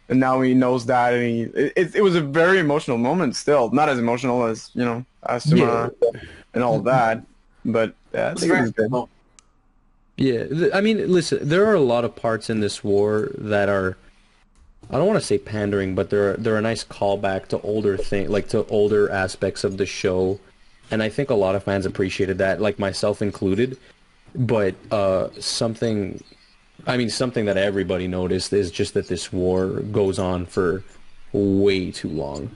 [0.09, 3.37] and now he knows that, and he it, it, was a very emotional moment.
[3.37, 5.93] Still, not as emotional as you know Asuma
[6.55, 7.23] and all that,
[7.65, 9.09] but yeah, I think it was good.
[10.17, 13.97] Yeah, I mean, listen, there are a lot of parts in this war that are,
[14.91, 18.29] I don't want to say pandering, but they're they're a nice callback to older thing,
[18.31, 20.39] like to older aspects of the show,
[20.93, 23.79] and I think a lot of fans appreciated that, like myself included.
[24.35, 26.23] But uh, something,
[26.87, 30.85] I mean, something that everybody noticed is just that this war goes on for
[31.33, 32.55] way too long.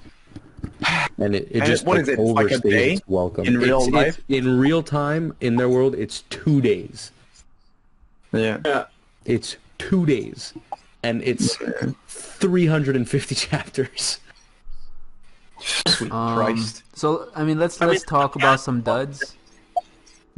[1.18, 3.58] And it, it And just what like, is it, like a day its welcome in
[3.58, 4.18] real It's- life?
[4.18, 7.10] it's- in real time in their world, it's two days.
[8.32, 8.58] Yeah.
[8.64, 8.84] Yeah.
[9.24, 10.52] It's two days,
[11.02, 11.56] and it's
[12.06, 14.18] 350 chapters.
[15.88, 16.82] Sweet Um, Christ.
[16.94, 19.36] So I mean, let's I mean, let's talk about some duds.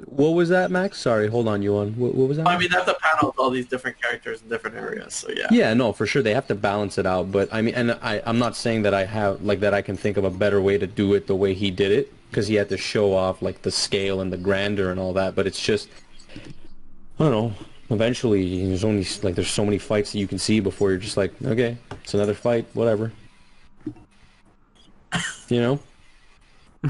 [0.07, 0.99] What was that, Max?
[0.99, 1.93] Sorry, hold on, Yuan.
[1.95, 2.47] What, what was that?
[2.47, 5.29] I mean, they have to panel with all these different characters in different areas, so
[5.29, 5.49] yeah.
[5.51, 7.33] yeah, no, for sure they have to balance it out.
[7.33, 9.75] But I mean, and I, I'm not saying that I have like that.
[9.75, 12.13] I can think of a better way to do it the way he did it
[12.31, 15.35] because he had to show off like the scale and the grandeur and all that.
[15.35, 15.89] But it's just,
[16.37, 17.53] I don't know.
[17.91, 21.17] Eventually, there's only like there's so many fights that you can see before you're just
[21.17, 23.11] like, okay, it's another fight, whatever.
[25.49, 25.81] You know.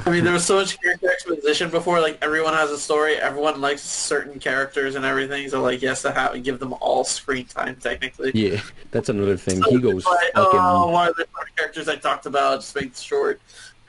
[0.05, 2.01] I mean, there was so much character exposition before.
[2.01, 5.49] Like everyone has a story, everyone likes certain characters and everything.
[5.49, 8.33] So like, yes, to have give them all screen time technically.
[8.35, 8.61] Yeah,
[8.91, 9.63] that's another thing.
[9.63, 10.61] He goes Like, fucking.
[10.61, 12.61] oh, why are there so many characters I talked about?
[12.61, 13.41] Just make it short.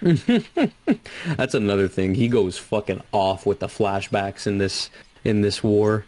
[1.36, 2.16] That's another thing.
[2.16, 4.90] He goes fucking off with the flashbacks in this
[5.26, 6.06] in this war.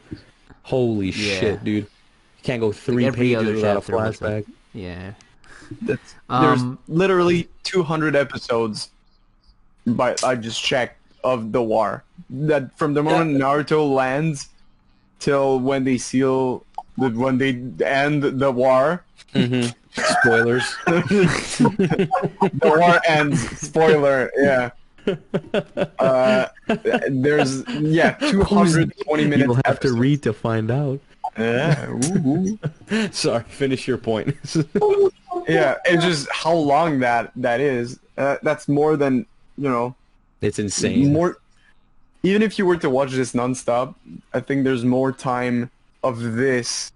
[0.64, 1.40] Holy Yeah.
[1.40, 1.84] shit, dude!
[1.84, 1.90] You
[2.44, 4.46] can't go three every pages without a flashback.
[4.74, 5.12] Yeah.
[5.82, 6.44] That's, Um,
[6.88, 8.90] there's literally 200 episodes.
[9.86, 12.04] By I just checked of the war.
[12.30, 14.50] That from the moment Naruto lands
[15.20, 16.64] till when they seal,
[16.98, 19.04] the, when they end the war,
[19.34, 19.74] Mhm.
[19.94, 20.76] Spoilers.
[20.86, 22.10] the
[22.64, 23.42] war ends.
[23.60, 24.70] Spoiler, yeah.
[26.00, 26.48] Uh,
[27.10, 29.44] there's yeah, 220 minutes.
[29.48, 31.00] You'll have to read to find out.
[31.38, 32.60] Yeah, ooh,
[32.92, 33.08] ooh.
[33.12, 34.36] Sorry, finish your point.
[35.48, 35.78] yeah.
[35.86, 38.00] It's just how long that that is.
[38.18, 39.26] Uh, that's more than
[39.58, 39.96] you know.
[40.42, 41.14] it's insane.
[41.14, 41.38] More.
[42.24, 43.96] Even if you were to watch this nonstop,
[44.34, 45.72] I think there's more time
[46.04, 46.92] of this.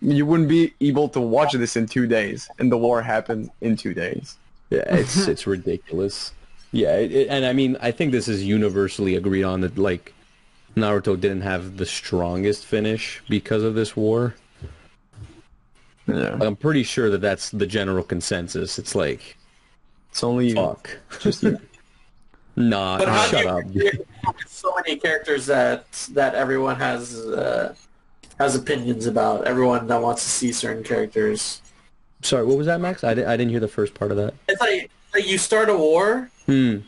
[0.00, 3.76] You wouldn't be able to watch this in two days, and the war happened in
[3.76, 4.36] two days.
[4.70, 6.32] Yeah, it's it's ridiculous.
[6.72, 10.14] Yeah, it, it- and I mean, I think this is universally agreed on that like
[10.76, 14.34] Naruto didn't have the strongest finish because of this war.
[16.06, 18.78] Yeah, I'm pretty sure that that's the general consensus.
[18.78, 19.36] It's like,
[20.10, 20.90] it's only fuck.
[21.20, 21.52] just yeah.
[22.56, 23.62] Nah, But shut up.
[24.46, 27.74] so many characters that that everyone has uh,
[28.38, 29.46] has opinions about?
[29.46, 31.62] Everyone that wants to see certain characters.
[32.22, 33.02] Sorry, what was that, Max?
[33.04, 34.34] I, di- I didn't hear the first part of that.
[34.48, 36.78] It's like, like you start a war, Hmm.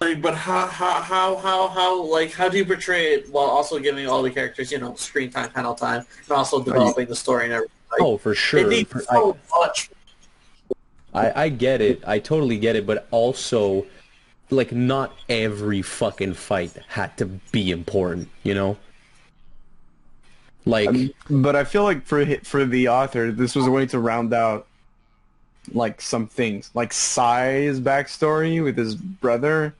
[0.00, 3.78] Like, but how how how how how like how do you portray it while also
[3.78, 7.44] giving all the characters you know screen time, panel time, and also developing the story
[7.44, 7.72] and everything?
[7.90, 8.68] Like, Oh, for it sure.
[8.68, 9.90] needs For- so much.
[11.14, 12.02] I, I get it.
[12.06, 12.86] I totally get it.
[12.86, 13.86] But also,
[14.50, 18.76] like, not every fucking fight had to be important, you know?
[20.66, 23.98] Like, um, But I feel like for for the author, this was a way to
[23.98, 24.66] round out
[25.72, 29.74] like some things, like Sai's backstory with his brother.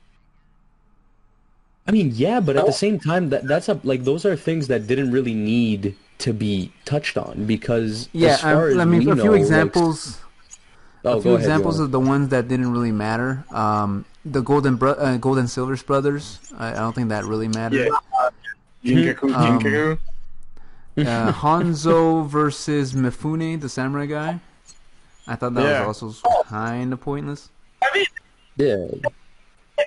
[1.87, 4.67] I mean, yeah, but at the same time, that that's a like those are things
[4.67, 8.85] that didn't really need to be touched on because Yeah, as far I, as I
[8.85, 10.19] mean, we a know, few like- examples.
[11.05, 13.45] oh, a few ahead, examples of the ones that didn't really matter.
[13.51, 16.39] Um, the Golden Bro- uh, Golden Silvers brothers.
[16.57, 17.87] I, I don't think that really mattered.
[17.87, 19.97] Yeah, Jinkaku, Um, Jinkaku.
[20.97, 24.39] Uh, Hanzo versus Mifune, the samurai guy.
[25.27, 25.85] I thought that Yeah.
[25.85, 27.49] was also kind of pointless.
[27.83, 28.05] I mean,
[28.57, 29.09] yeah.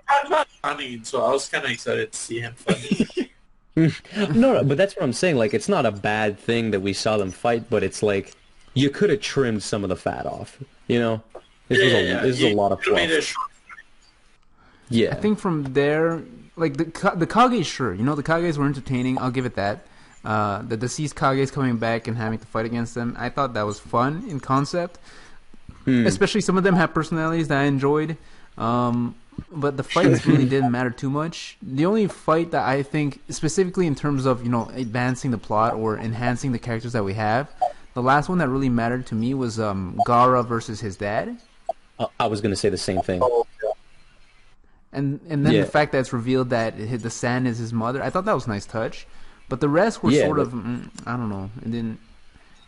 [0.09, 3.07] I'm not funny, so I was kind of excited to see him funny.
[3.76, 5.36] No, no, but that's what I'm saying.
[5.36, 8.34] Like, it's not a bad thing that we saw them fight, but it's like
[8.74, 10.62] you could have trimmed some of the fat off.
[10.86, 11.22] You know,
[11.68, 13.34] this was a this is a lot of you fluff.
[14.91, 16.20] Yeah, I think from there,
[16.57, 19.18] like the Ka- the Kage, sure, you know the Kages were entertaining.
[19.18, 19.86] I'll give it that.
[20.24, 23.62] Uh, the deceased Kages coming back and having to fight against them, I thought that
[23.62, 24.99] was fun in concept.
[25.84, 26.07] Hmm.
[26.07, 28.18] Especially some of them have personalities that I enjoyed.
[28.59, 29.14] Um,
[29.51, 31.57] but the fights really didn't matter too much.
[31.62, 35.74] The only fight that I think, specifically in terms of you know advancing the plot
[35.74, 37.49] or enhancing the characters that we have,
[37.95, 41.38] the last one that really mattered to me was um, Gaara versus his dad.
[41.99, 43.20] I, I was gonna say the same thing.
[44.93, 45.61] and and then Yeah.
[45.62, 48.34] the fact that it's revealed that hi- the sand is his mother, I thought that
[48.34, 49.07] was a nice touch.
[49.49, 51.76] But the rest were Yeah, sort but- of, mm, I don't know, it didn't, it
[51.76, 52.01] didn't.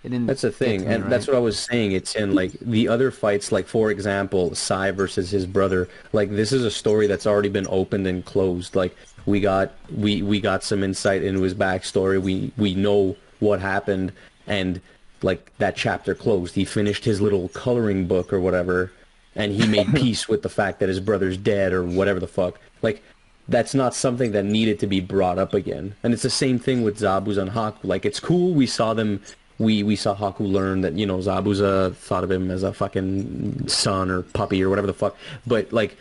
[0.04, 1.92] That's the thing, and that's what I was saying.
[1.92, 5.88] It's in like the other fights, like for example, Sai versus his brother.
[6.12, 8.74] Like this is a story that's already been opened and closed.
[8.74, 8.96] Like
[9.26, 12.20] we got we we got some insight into his backstory.
[12.20, 14.12] We we know what happened,
[14.48, 14.80] and
[15.22, 16.56] like that chapter closed.
[16.56, 18.90] He finished his little coloring book or whatever,
[19.36, 22.58] and he made peace with the fact that his brother's dead or whatever the fuck.
[22.82, 23.04] Like
[23.48, 25.94] that's not something that needed to be brought up again.
[26.02, 27.84] And it's the same thing with Zabuza and Haku.
[27.84, 29.20] Like it's cool we saw them
[29.62, 33.68] we we saw Haku learn that, you know, Zabuza thought of him as a fucking
[33.68, 35.16] son or puppy or whatever the fuck.
[35.46, 35.96] But like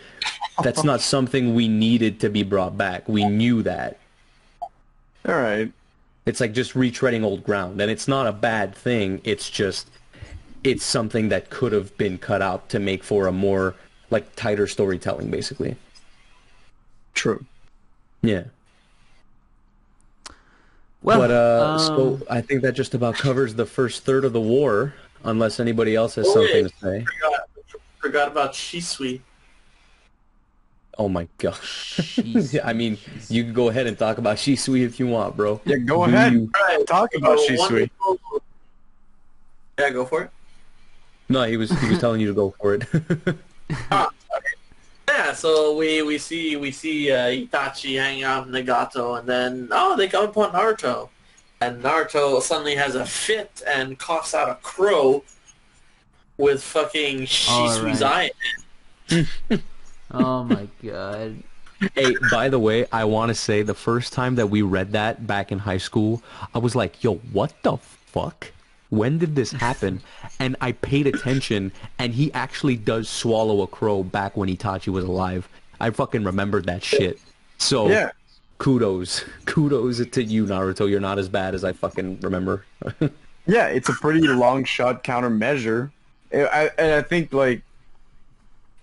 [0.64, 3.08] that's not something we needed to be brought back.
[3.08, 4.00] We knew that.
[5.28, 5.72] All right.
[6.26, 7.80] It's like just retreading old ground.
[7.80, 9.22] And it's not a bad thing.
[9.24, 9.90] It's just
[10.64, 13.76] it's something that could have been cut out to make for a more
[14.10, 15.76] like tighter storytelling basically.
[17.14, 17.46] True.
[18.22, 18.46] Yeah.
[21.04, 24.34] Well, but uh, um, so I think that just about covers the first third of
[24.34, 24.94] the war,
[25.24, 26.68] unless anybody else has Oh, something yeah.
[26.68, 27.06] to say.
[27.06, 27.48] Forgot,
[28.00, 29.22] forgot about Shisui.
[30.98, 32.20] Oh my gosh!
[32.64, 32.98] I mean,
[33.30, 35.60] you can go ahead and talk about Shisui if you want, bro.
[35.66, 36.34] Yeah, go Do ahead.
[36.34, 36.86] you- Right.
[36.86, 37.90] Talk about so Shisui.
[38.00, 38.42] wonderful-
[39.80, 40.30] Yeah, go for it.
[41.30, 42.84] No, he was he was telling you to go for it.
[43.70, 44.06] Yeah,
[45.12, 49.68] yeah, so we we see we see uh, Itachi hanging out with Nagato, and then
[49.72, 51.10] oh, they come upon Naruto,
[51.60, 55.24] and Naruto suddenly has a fit and coughs out a crow
[56.38, 58.32] with fucking Shisui's right.
[59.10, 59.28] eye.
[60.14, 61.42] Oh my god.
[61.96, 65.26] Hey, by the way, I want to say the first time that we read that
[65.26, 66.22] back in high school,
[66.54, 68.52] I was like, yo, what the fuck?
[68.92, 70.02] When did this happen?
[70.40, 75.06] And I paid attention, and he actually does swallow a crow back when Itachi was
[75.06, 75.50] alive.
[75.80, 77.20] I fucking remembered that shit.
[77.58, 78.12] So, Yeah.
[78.60, 79.24] kudos.
[79.46, 80.88] Kudos to you, Naruto.
[80.90, 82.66] You're not as bad as I fucking remember.
[83.48, 85.90] Yeah, it's a pretty long shot countermeasure.
[86.32, 87.64] I, and I think like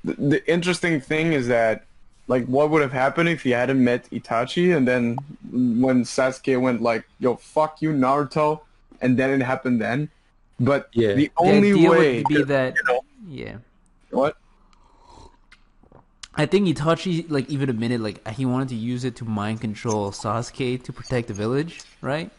[0.05, 1.85] the, the interesting thing is that
[2.27, 5.17] like what would have happened if he hadn't met Itachi and then
[5.53, 8.61] when Sasuke went like, "Yo, fuck you, Naruto,"
[9.01, 10.11] and then it happened then.
[10.61, 11.15] But Yeah.
[11.15, 13.57] the The only idea way would be that you know, yeah.
[14.11, 14.37] what?
[16.35, 20.13] I think Itachi like even admitted like he wanted to use it to mind control
[20.13, 22.31] Sasuke to protect the village, right?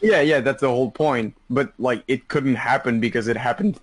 [0.00, 1.34] Yeah, yeah, that's the whole point.
[1.48, 3.80] But like, it couldn't happen because it happened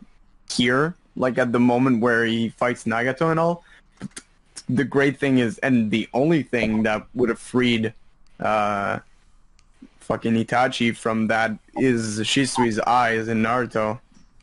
[0.52, 3.64] here, like at the moment where he fights Nagato and all.
[4.70, 7.94] The great thing is, and the only thing that would have freed,
[8.40, 9.00] uh,
[10.04, 14.00] fucking Itachi from that is Shisui's eyes in Naruto.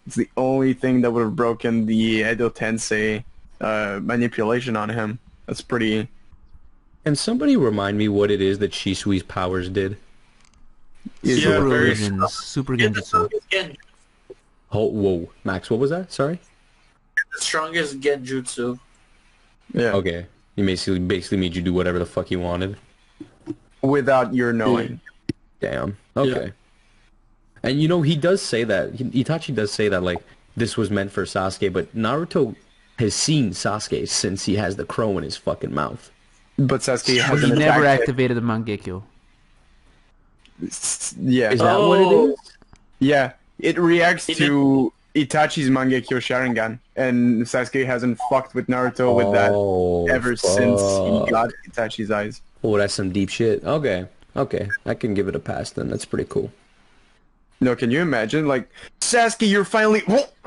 [0.07, 3.23] It's the only thing that would have broken the Edo Tensei
[3.61, 5.19] uh, manipulation on him.
[5.47, 6.09] That's pretty.
[7.05, 9.97] And somebody remind me what it is that Shisui's powers did.
[11.23, 13.77] is Yeah, super very illusions, super genjutsu.
[14.73, 16.13] Oh, whoa, Max, what was that?
[16.13, 16.39] Sorry.
[17.35, 18.79] the strongest genjutsu.
[19.75, 22.77] Yeah, Okay, he basically basically made you do whatever the fuck you wanted.
[23.83, 25.01] without your knowing.
[25.61, 25.97] Damn.
[26.17, 26.53] Okay.
[27.63, 30.19] And you know he does say that Itachi does say that like
[30.57, 32.57] this was meant for Sasuke, but Naruto
[32.99, 36.11] has seen Sasuke since he has the crow in his fucking mouth.
[36.59, 38.03] But Sasuke He hasn't never attacked it.
[38.03, 39.03] activated the Mangekyo.
[41.19, 41.51] Yeah.
[41.53, 41.89] Is that Oh.
[41.89, 42.29] what it oh.
[42.33, 42.39] is?
[42.99, 49.33] Yeah, it reacts He to Itachi's Mangekyo Sharingan, and Sasuke hasn't fucked with Naruto with
[49.33, 52.43] that Oh, ever since he got Itachi's eyes.
[52.63, 53.65] Oh, that's some deep shit.
[53.65, 54.07] Okay.
[54.37, 54.68] Okay.
[54.87, 55.89] I can give it a pass then.
[55.89, 56.53] That's pretty cool.
[57.62, 58.49] No, can you imagine?
[58.49, 58.70] Like,
[59.01, 60.01] Sasuke, you're finally...
[60.01, 60.47] Just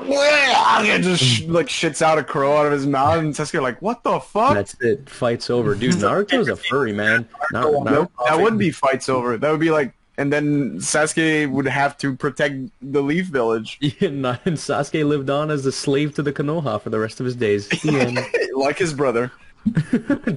[1.46, 4.54] like shits out a crow out of his mouth, and Sasuke like, what the fuck?
[4.54, 5.08] That's it.
[5.08, 5.76] Fight's over.
[5.76, 7.28] Dude, Naruto's a furry, man.
[7.52, 9.36] Nar- No, Nar- that wouldn't be fights over.
[9.36, 9.92] That would be like...
[10.16, 13.78] And then Sasuke would have to protect the Leaf Village.
[14.00, 16.98] Yeah, not- uh, and Sasuke lived on as a slave to the Konoha for the
[16.98, 17.68] rest of his days.
[18.56, 19.30] Like his brother.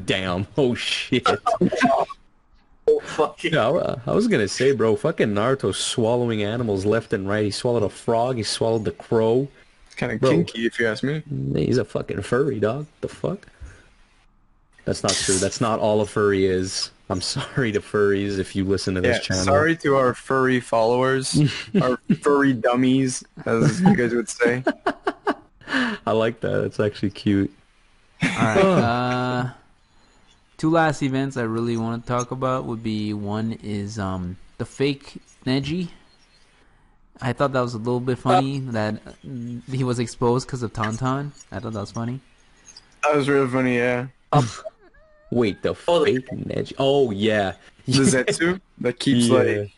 [0.06, 0.48] Damn.
[0.58, 1.28] Oh shit.
[2.88, 7.28] Oh, fucking Yeah, I, I was gonna say, bro, fucking Naruto swallowing animals left and
[7.28, 7.46] right.
[7.46, 8.38] He swallowed a frog.
[8.38, 9.48] He swallowed the crow.
[9.88, 11.24] It's Kind of kinky, if you ask me.
[11.54, 12.88] He's a fucking furry, dog.
[13.02, 13.48] The fuck?
[14.86, 15.36] That's not true.
[15.36, 16.92] That's not all a furry is.
[17.10, 19.42] I'm sorry to furries if you listen to this channel.
[19.42, 19.60] Yeah, channel.
[19.60, 21.38] sorry to our furry followers,
[21.82, 24.64] our furry dummies, as you guys would say.
[26.06, 26.64] I like that.
[26.64, 27.52] It's actually cute.
[28.24, 28.58] All right.
[28.58, 29.50] Uh,
[30.58, 34.66] two last events I really want to talk about would be one is um the
[34.66, 35.90] fake Neji.
[37.22, 40.72] I thought that was a little bit funny that mm, he was exposed because of
[40.74, 41.32] Tauntaun.
[41.52, 42.20] I thought that was funny.
[43.04, 44.08] That was real funny, yeah.
[45.32, 46.74] Wait, the Oh, the- fake Neji.
[46.78, 47.54] Oh yeah.
[47.86, 49.34] The Zetsu that keeps Yeah.
[49.38, 49.72] like the like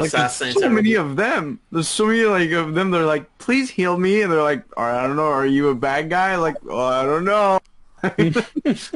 [0.00, 1.60] there's assassinates so many of them.
[1.72, 2.90] There's so many like of them.
[2.90, 5.24] They're like, please heal me, and they're like, "All right, I don't know.
[5.28, 6.36] Are you a bad guy?
[6.36, 7.59] Like, well, I don't know.
[8.02, 8.92] It's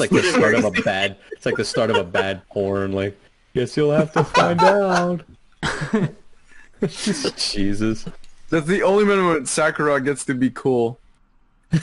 [0.00, 1.16] like the start of a bad.
[1.32, 2.92] It's like the start of a bad porn.
[2.92, 3.18] Like,
[3.54, 5.22] guess you'll have to find out.
[7.36, 8.06] Jesus.
[8.48, 10.98] That's the only moment Sakura gets to be cool.
[11.72, 11.82] And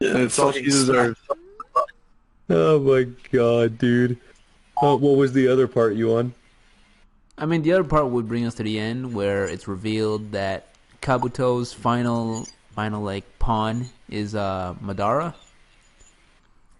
[0.00, 1.18] it's all she deserves.
[2.50, 4.18] Oh my god, dude.
[4.82, 6.34] Uh, what was the other part you on?
[7.38, 10.74] I mean, the other part would bring us to the end where it's revealed that
[11.00, 15.34] Kabuto's final, final like pawn is uh Madara.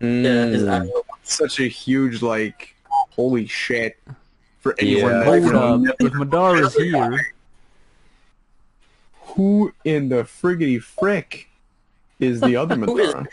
[0.01, 0.81] Yeah, his Mm.
[0.83, 2.75] actual- Such a huge like,
[3.11, 3.97] holy shit
[4.59, 5.13] for anyone.
[5.13, 5.25] Yeah.
[5.25, 7.33] Hold up, if Madara's here,
[9.37, 11.49] Who in the friggity frick
[12.21, 13.27] is the other Madara?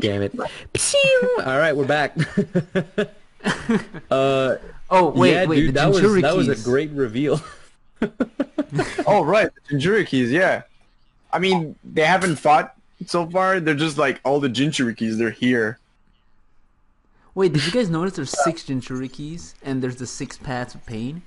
[0.00, 0.32] Damn it.
[0.38, 2.16] All right, we're back.
[4.10, 4.56] uh,
[4.90, 7.40] oh wait, yeah, wait, dude, that was that was a great reveal.
[9.06, 10.62] oh right, the Jinchurikis, yeah.
[11.34, 12.74] I mean, they haven't fought
[13.06, 13.60] so far.
[13.60, 15.18] They're just like all the Jinchurikis.
[15.18, 15.78] They're here.
[17.34, 21.22] Wait, did you guys notice there's six Jinchurikis and there's the six paths of pain?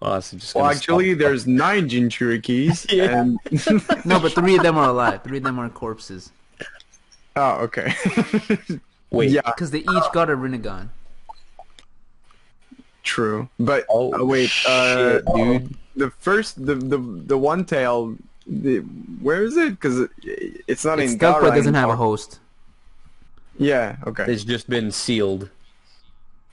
[0.00, 1.18] Honestly, just Well, actually, stop.
[1.18, 3.20] there's nine Jinchurikis, Yeah.
[3.22, 3.38] and
[4.06, 5.24] No, but three of them are alive.
[5.24, 6.30] Three of them are corpses
[7.34, 7.94] oh, okay.
[9.10, 9.30] wait.
[9.30, 10.88] yeah, because they each got a Rinnegan.
[13.02, 13.48] true.
[13.58, 15.74] But Oh uh, wait, uh, dude.
[15.96, 18.16] the first, the the the one tail,
[18.48, 18.78] the,
[19.20, 19.70] where is it?
[19.70, 20.10] Because it,
[20.66, 22.40] it's not It's in stuck, Gaara doesn't have a host.
[23.58, 24.24] Yeah, okay.
[24.32, 25.50] It's just been sealed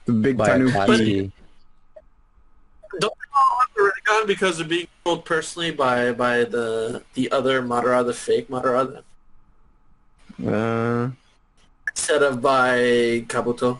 [0.05, 0.71] The big by a Tanuki.
[0.73, 1.31] Tanuki.
[2.99, 7.31] Don't they all have the Rinnegan because they're being controlled personally by by the the
[7.31, 9.03] other Madara, the fake Madara,
[10.45, 11.11] Uh,
[11.87, 13.79] instead of by Kabuto?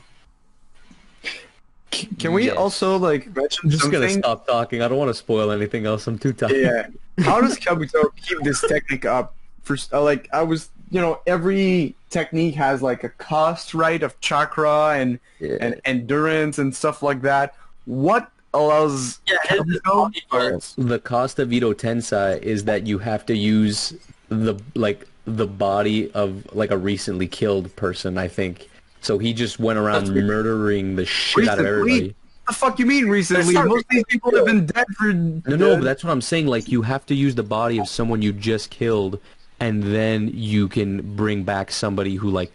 [1.96, 2.58] C- can we Yes.
[2.58, 4.00] also like mention I'm just something?
[4.02, 4.82] gonna stop talking.
[4.82, 6.08] I don't want to spoil anything else.
[6.08, 6.52] I'm too tired.
[6.56, 6.88] Yeah.
[7.26, 9.34] How does Kabuto keep this technique up?
[9.64, 14.20] For uh, like, I was, you know, every technique has like a cost, right, of
[14.20, 15.58] chakra and Yeah.
[15.62, 17.56] and endurance and stuff like that.
[17.86, 20.76] What allows Yeah, his his Kabuto?
[20.90, 23.94] the cost of Edo Tensei is that you have to use
[24.30, 28.18] the like the body of like a recently killed person.
[28.18, 28.70] I think.
[29.06, 32.16] So he just went around That's murdering the shit out of everybody.
[32.48, 33.54] the fuck you mean recently?
[33.54, 36.48] Most of these people have been dead for No, no, but that's what I'm saying.
[36.48, 39.20] Like you have to use the body of someone you just killed,
[39.60, 42.52] and then you can bring back somebody who like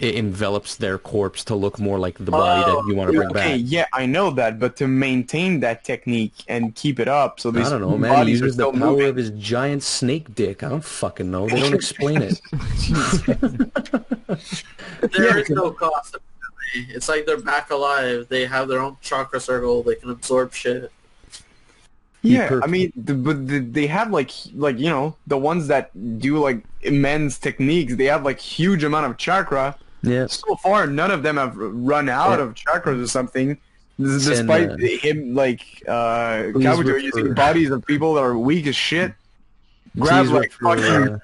[0.00, 3.16] it envelops their corpse to look more like the body Oh, that you want to
[3.16, 3.60] bring okay, back.
[3.64, 7.66] yeah, I know that, but to maintain that technique and keep it up, so these
[7.68, 8.26] I don't know, man.
[8.26, 9.06] He uses the power moving.
[9.08, 10.62] of his giant snake dick.
[10.62, 11.46] I don't fucking know.
[11.48, 12.40] They don't explain it.
[15.12, 16.16] There Yeah, is no cost.
[16.74, 18.26] It's like they're back alive.
[18.28, 19.82] They have their own chakra circle.
[19.82, 20.90] They can absorb shit.
[22.22, 22.60] Yeah.
[22.62, 26.38] I mean, the, but the, they have like like you know the ones that do
[26.38, 27.96] like immense techniques.
[27.96, 29.76] They have like huge amount of chakra.
[30.02, 30.26] Yeah.
[30.26, 32.44] So far, none of them have run out Yeah.
[32.44, 33.58] of chakras or something.
[33.98, 38.66] This- And, Despite uh, him like uh, Kabuto using bodies of people that are weak
[38.66, 39.14] as shit.
[39.98, 41.20] Grab like fucking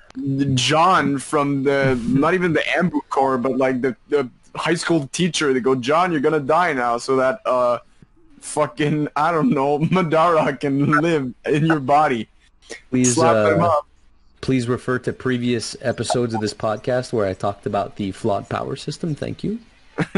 [0.57, 5.55] John from the not even the Anbu Corps, but like the, the high school teacher.
[5.55, 7.79] They go, John, you're gonna die now, so that uh,
[8.43, 12.29] fucking I don't know, Madara can live in your body.
[12.91, 13.87] Please, Slap him uh, up.
[14.41, 18.77] please refer to previous episodes of this podcast where I talked about the flawed power
[18.77, 19.15] system.
[19.15, 19.59] Thank you.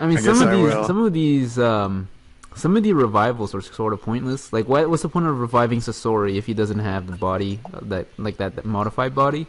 [0.00, 0.84] I mean, I some of I these, will.
[0.84, 2.08] some of these, um,
[2.54, 4.52] some of the revivals are sort of pointless.
[4.52, 8.06] Like, what, what's the point of reviving Sasori if he doesn't have the body that,
[8.18, 9.46] like that, that modified body?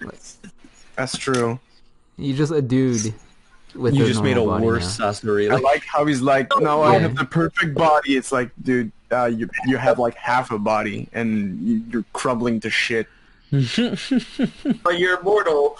[0.96, 1.60] That's true.
[2.16, 3.14] You're just a dude
[3.78, 5.10] with You just made a worse now.
[5.10, 5.50] Sasori.
[5.50, 6.98] I Like, like how he's like, no, I Yeah.
[7.00, 8.16] have the perfect body.
[8.16, 12.60] It's like, dude, uh, you you have like half a body and you- you're crumbling
[12.60, 13.06] to shit.
[13.50, 15.78] But you're immortal.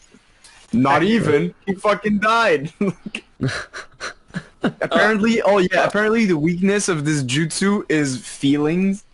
[0.72, 1.54] Not even.
[1.66, 2.72] He fucking died.
[4.62, 9.04] apparently, oh yeah, apparently the weakness of this jutsu is feelings.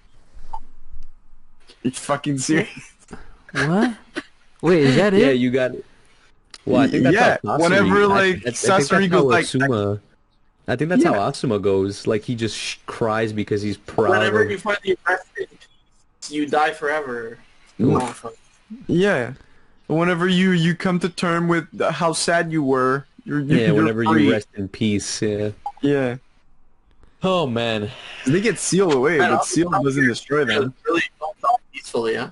[1.83, 2.69] You fucking serious?
[3.53, 3.95] What?
[4.61, 5.21] Wait, is that it?
[5.21, 5.71] yeah, you got.
[6.67, 9.21] Well, I think that's Yeah, how Sasori, whenever, like, I, I think that's Sasori how
[9.21, 10.01] goes like- Asuma,
[10.69, 11.13] I think that's Yeah.
[11.15, 12.07] how Asuma goes.
[12.09, 14.11] Like he just sh- cries because he's proud.
[14.11, 15.49] Whenever of- you finally rest it,
[16.29, 17.39] you die forever.
[17.81, 18.27] Oof.
[18.89, 19.35] Yeah.
[19.87, 24.03] Whenever you you come to term with how sad you were, you're, you're yeah, whenever
[24.05, 24.25] free.
[24.27, 25.23] you rest in peace.
[25.23, 25.51] Yeah.
[25.83, 26.17] Yeah.
[27.23, 27.91] Oh man.
[28.27, 30.75] They get sealed away, Man, but I'll- seal doesn't destroy them.
[30.85, 31.03] Really
[31.73, 32.31] peacefully, yeah?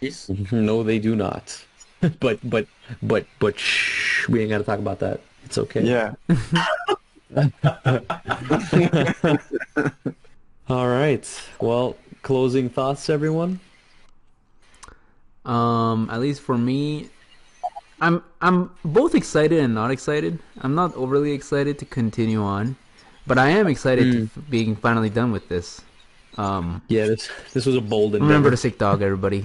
[0.00, 0.28] Peace.
[0.52, 1.64] No, they do not.
[2.20, 2.66] but but
[3.02, 5.20] but but shh, we ain't gotta talk about that.
[5.44, 5.84] It's okay.
[5.84, 6.14] Yeah.
[10.68, 11.42] All right.
[11.60, 13.60] Well, closing thoughts, everyone.
[15.44, 17.08] Um, at least for me,
[18.00, 20.38] I'm I'm both excited and not excited.
[20.60, 22.76] I'm not overly excited to continue on,
[23.26, 25.80] but I am excited to f- being finally done with this.
[26.38, 28.26] Um, Yeah, this this was a bold endeavor.
[28.28, 29.44] remember to sick dog, everybody.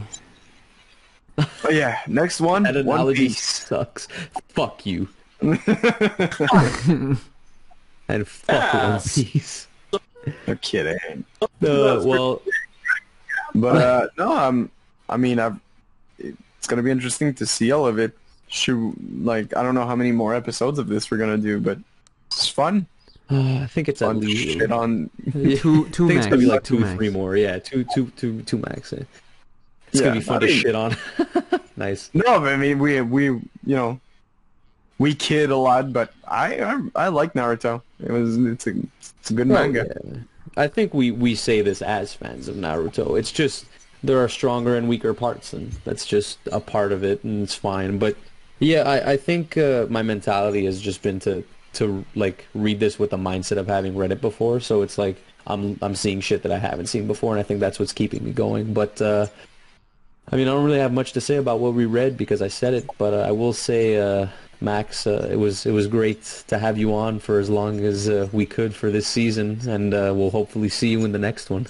[1.38, 2.00] Oh yeah.
[2.08, 2.64] Next one.
[2.64, 3.40] that One analogy Piece.
[3.66, 4.08] sucks.
[4.50, 5.08] Fuck you.
[5.42, 5.60] and
[8.28, 8.90] fuck Yeah.
[8.92, 9.68] One Piece.
[10.48, 11.24] No kidding.
[11.62, 12.42] Well,
[13.54, 14.70] But uh, no, I'm.
[15.10, 15.60] I mean, I've.
[16.18, 18.18] It's gonna be interesting to see all of it.
[18.48, 21.78] Shoot, like I don't know how many more episodes of this we're gonna do, but
[22.28, 22.88] it's fun.
[23.30, 25.10] uh, I think it's at Fun to least shit on.
[25.32, 26.26] Two two think it's max.
[26.28, 26.96] gonna be like two two, max.
[26.96, 27.36] three more.
[27.38, 28.94] Yeah, two, two, two, two max.
[29.96, 30.96] It's Yeah, gonna be fun to shit on.
[31.78, 32.12] nice.
[32.14, 34.00] No, I mean, we we you know,
[34.98, 37.82] we kid a lot, but I I, I like Naruto.
[38.00, 38.74] It was it's a
[39.20, 39.88] it's a good manga.
[39.88, 40.20] Oh, yeah.
[40.58, 43.20] I think we, we say this as fans of Naruto.
[43.20, 43.66] It's just
[44.04, 47.56] there are stronger and weaker parts, and that's just a part of it, and it's
[47.56, 47.98] fine.
[47.98, 48.18] But
[48.60, 51.44] yeah, I, I think uh, my mentality has just been to
[51.74, 54.60] to like read this with the mindset of having read it before.
[54.62, 55.18] So it's like
[55.48, 58.24] I'm I'm seeing shit that I haven't seen before, and I think that's what's keeping
[58.24, 58.74] me going.
[58.74, 59.28] But uh,
[60.32, 62.48] I mean, I don't really have much to say about what we read because I
[62.48, 62.86] said it.
[62.98, 64.28] But uh, I will say, uh,
[64.60, 68.10] Max, uh, it was it was great to have you on for as long as
[68.10, 71.50] uh, we could for this season, and uh, we'll hopefully see you in the next
[71.50, 71.68] one.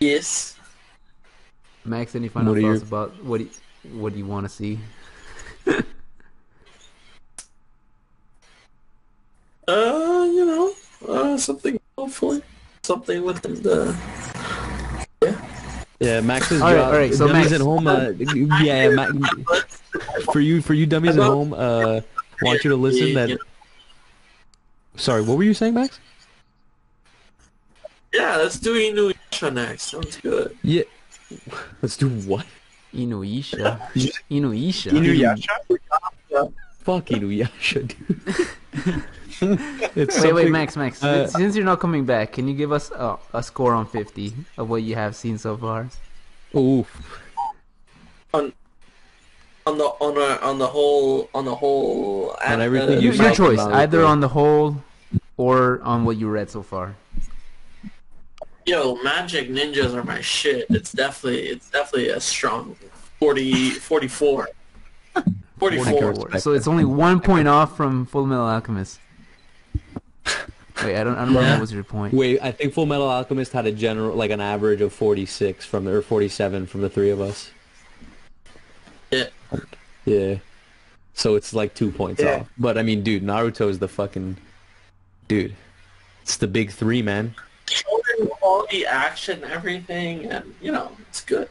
[0.00, 0.56] Yes.
[1.84, 3.50] Max, any final What thoughts your- about what do you,
[4.00, 4.78] what do you want to see?
[9.66, 10.72] Uh, you know,
[11.08, 12.42] uh, something hopefully,
[12.82, 13.96] something with them to.
[16.04, 16.92] Yeah, Max's All right, job.
[16.92, 17.86] all right, so dummies Max- at home.
[17.86, 18.10] Uh,
[18.62, 19.08] yeah, Ma-
[20.32, 21.52] for you, for you dummies at home.
[21.54, 22.00] Uh,
[22.42, 23.14] want you to listen.
[23.14, 23.38] That.
[24.96, 25.98] Sorry, what were you saying, Max?
[28.12, 29.84] Yeah, let's do Inuyasha next.
[29.84, 30.56] Sounds good.
[30.62, 30.82] Yeah.
[31.82, 32.46] Let's do what?
[32.94, 33.80] Inuyasha.
[33.94, 34.90] You- Inuyasha.
[34.92, 36.52] Inuyasha?
[36.84, 39.04] Fuck Inuyasha, dude.
[39.96, 41.02] it's Wait, wait, Max, Max.
[41.02, 44.34] uh, since you're not coming back, can you give us a, a score on 50
[44.58, 45.88] of what you have seen so far?
[46.54, 47.20] Oof.
[48.34, 48.52] On
[49.66, 53.12] on the on a, on the whole on the whole On uh, everything uh, you
[53.12, 54.10] Your choice, either before.
[54.10, 54.82] on the whole
[55.38, 56.96] or on what you read so far.
[58.66, 60.66] Yo, magic ninjas are my shit.
[60.68, 62.76] It's definitely it's definitely a strong
[63.20, 64.48] 40, 44.
[65.70, 66.10] 44.
[66.12, 69.00] respect So it's only one point off from Full Metal Alchemist.
[70.82, 71.52] Wait, I don't, I don't remember Yeah.
[71.52, 72.12] what was your point.
[72.14, 75.84] Wait, I think Full Metal Alchemist had a general, like an average of 46 from
[75.84, 77.50] the, or 47 from the three of us.
[79.10, 79.28] Yeah.
[80.04, 80.36] Yeah.
[81.14, 82.40] So it's like two points Yeah.
[82.40, 82.48] off.
[82.58, 84.36] But I mean, dude, Naruto is the fucking
[85.28, 85.54] dude.
[86.22, 87.34] It's the big three, man.
[87.70, 91.48] Showing quality action, everything, and you know it's good.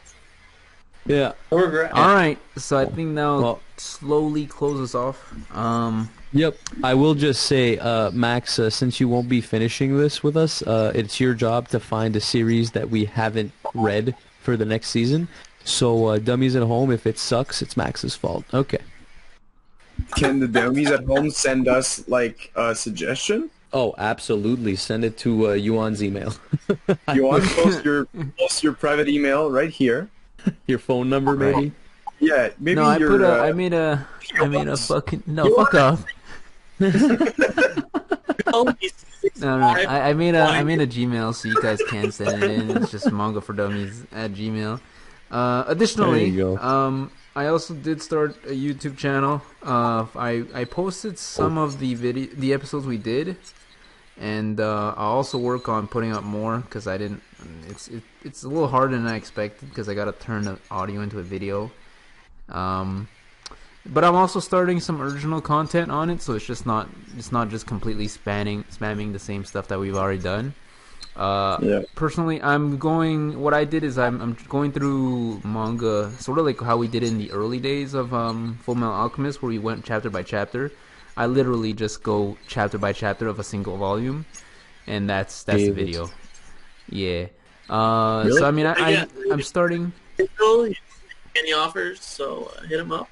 [1.06, 1.32] Yeah.
[1.52, 1.92] No regret.
[1.92, 5.32] All right, so I think now Well- slowly close us off.
[5.54, 6.58] Um, Yep.
[6.82, 10.62] I will just say, uh, Max, uh, since you won't be finishing this with us,
[10.62, 14.88] uh, it's your job to find a series that we haven't read for the next
[14.90, 15.28] season.
[15.64, 18.44] So, uh, dummies at home, if it sucks, it's Max's fault.
[18.52, 18.78] Okay.
[20.16, 23.48] Can the dummies at home send us like a suggestion?
[23.72, 24.74] Oh, absolutely.
[24.76, 26.34] Send it to uh, Yuan's email.
[27.14, 28.06] You want to post your
[28.38, 30.08] post your private email right here?
[30.66, 31.54] Your phone number, Right.
[31.56, 31.72] maybe.
[32.20, 34.06] Yeah, maybe no, I your put a, uh, I made a,
[34.40, 36.04] I made a fucking no, You fuck off.
[38.52, 39.04] Oh, he's-
[39.40, 42.42] No, no, I, I made a, I made a Gmail so you guys can send
[42.42, 42.70] it in.
[42.76, 44.80] It's just manga for dummies at Gmail.
[45.30, 46.58] Uh, additionally, There you go.
[46.58, 49.42] um, I also did start a YouTube channel.
[49.62, 53.36] Uh, I I posted some of the video, the episodes we did,
[54.18, 57.22] and uh, I also work on putting up more because I didn't.
[57.68, 60.58] It's it, it's a little harder than I expected because I got to turn the
[60.70, 61.70] audio into a video.
[62.48, 63.08] Um,
[63.86, 67.48] but I'm also starting some original content on it, so it's just not it's not
[67.50, 70.54] just completely spamming spamming the same stuff that we've already done.
[71.16, 71.82] Uh, Yeah.
[71.94, 73.40] Personally, I'm going.
[73.40, 77.02] What I did is I'm I'm going through manga, sort of like how we did
[77.02, 80.72] in the early days of um, Full Metal Alchemist, where we went chapter by chapter.
[81.16, 84.26] I literally just go chapter by chapter of a single volume,
[84.86, 86.10] and that's that's the video.
[86.88, 87.26] Yeah.
[87.68, 88.40] Uh, Really?
[88.40, 89.04] So I mean, I, I Yeah.
[89.30, 89.92] I'm starting.
[91.36, 93.08] Any offers, so uh, hit him up.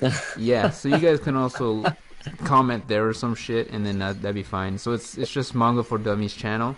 [0.38, 1.84] Yeah, so you guys can also
[2.44, 4.78] comment there or some shit, and then that, that'd be fine.
[4.78, 6.74] So it's it's just manga for dummies channel.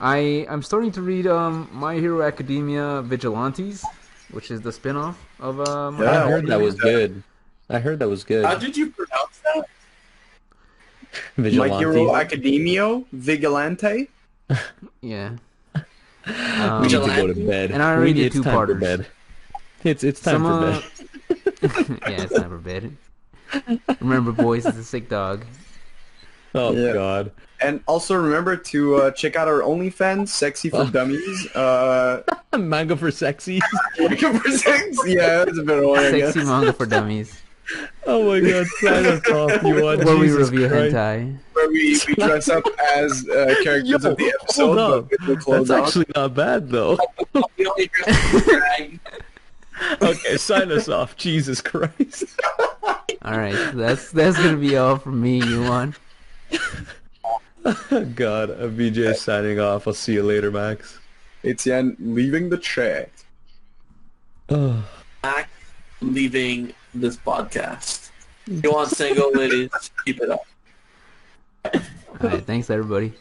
[0.00, 3.84] I I'm starting to read um My Hero Academia Vigilantes,
[4.30, 7.22] which is the spin-off of uh, My Yeah, I heard that was good.
[7.72, 8.44] I heard that was good.
[8.44, 9.64] How did you pronounce that?
[11.36, 11.78] My Vigilante.
[11.78, 14.08] Hero Academio Vigilante.
[15.00, 15.32] Yeah.
[16.26, 17.70] we Um, need to go to bed.
[17.72, 18.80] And I already We- did it's two time for parters.
[18.80, 19.06] bed.
[19.84, 20.80] It's it's time Some, for uh,
[21.58, 21.98] bed.
[22.08, 22.96] yeah, it's time for bed.
[24.00, 25.44] Remember, boys, it's a sick dog.
[26.54, 26.92] Oh Yeah.
[26.92, 27.32] God.
[27.60, 31.48] And also remember to uh, check out our OnlyFans, Sexy for Dummies.
[31.54, 32.22] Uh,
[32.56, 33.60] Manga for sexy.
[33.98, 34.98] looking for sex?
[35.06, 36.34] Yeah, that's a better one, I guess.
[36.34, 37.41] Sexy manga for dummies,
[38.06, 38.66] oh my God.
[38.80, 40.94] Sign us off, you want where we Jesus review Christ.
[40.94, 41.38] hentai.
[41.52, 42.64] Where we, we dress up
[42.96, 45.10] as uh, characters Yo, of the episode, hold up.
[45.10, 45.86] but with the clothes That's on.
[45.86, 46.98] actually not bad though.
[47.58, 49.00] We only dress in drag.
[50.02, 51.16] okay, sign us off.
[51.16, 52.24] Jesus Christ.
[53.24, 55.94] All right, that's that's gonna be all from me, Yuan.
[58.14, 59.86] God, I'm VJ signing off.
[59.86, 60.98] I'll see you later, Max.
[61.44, 63.10] Etienne leaving the chat.
[64.48, 64.84] Oh.
[65.22, 65.48] Back
[66.00, 68.10] leaving this podcast.
[68.46, 69.70] You want single ladies?
[70.04, 70.44] Keep it up.
[71.64, 73.14] All right, thanks everybody.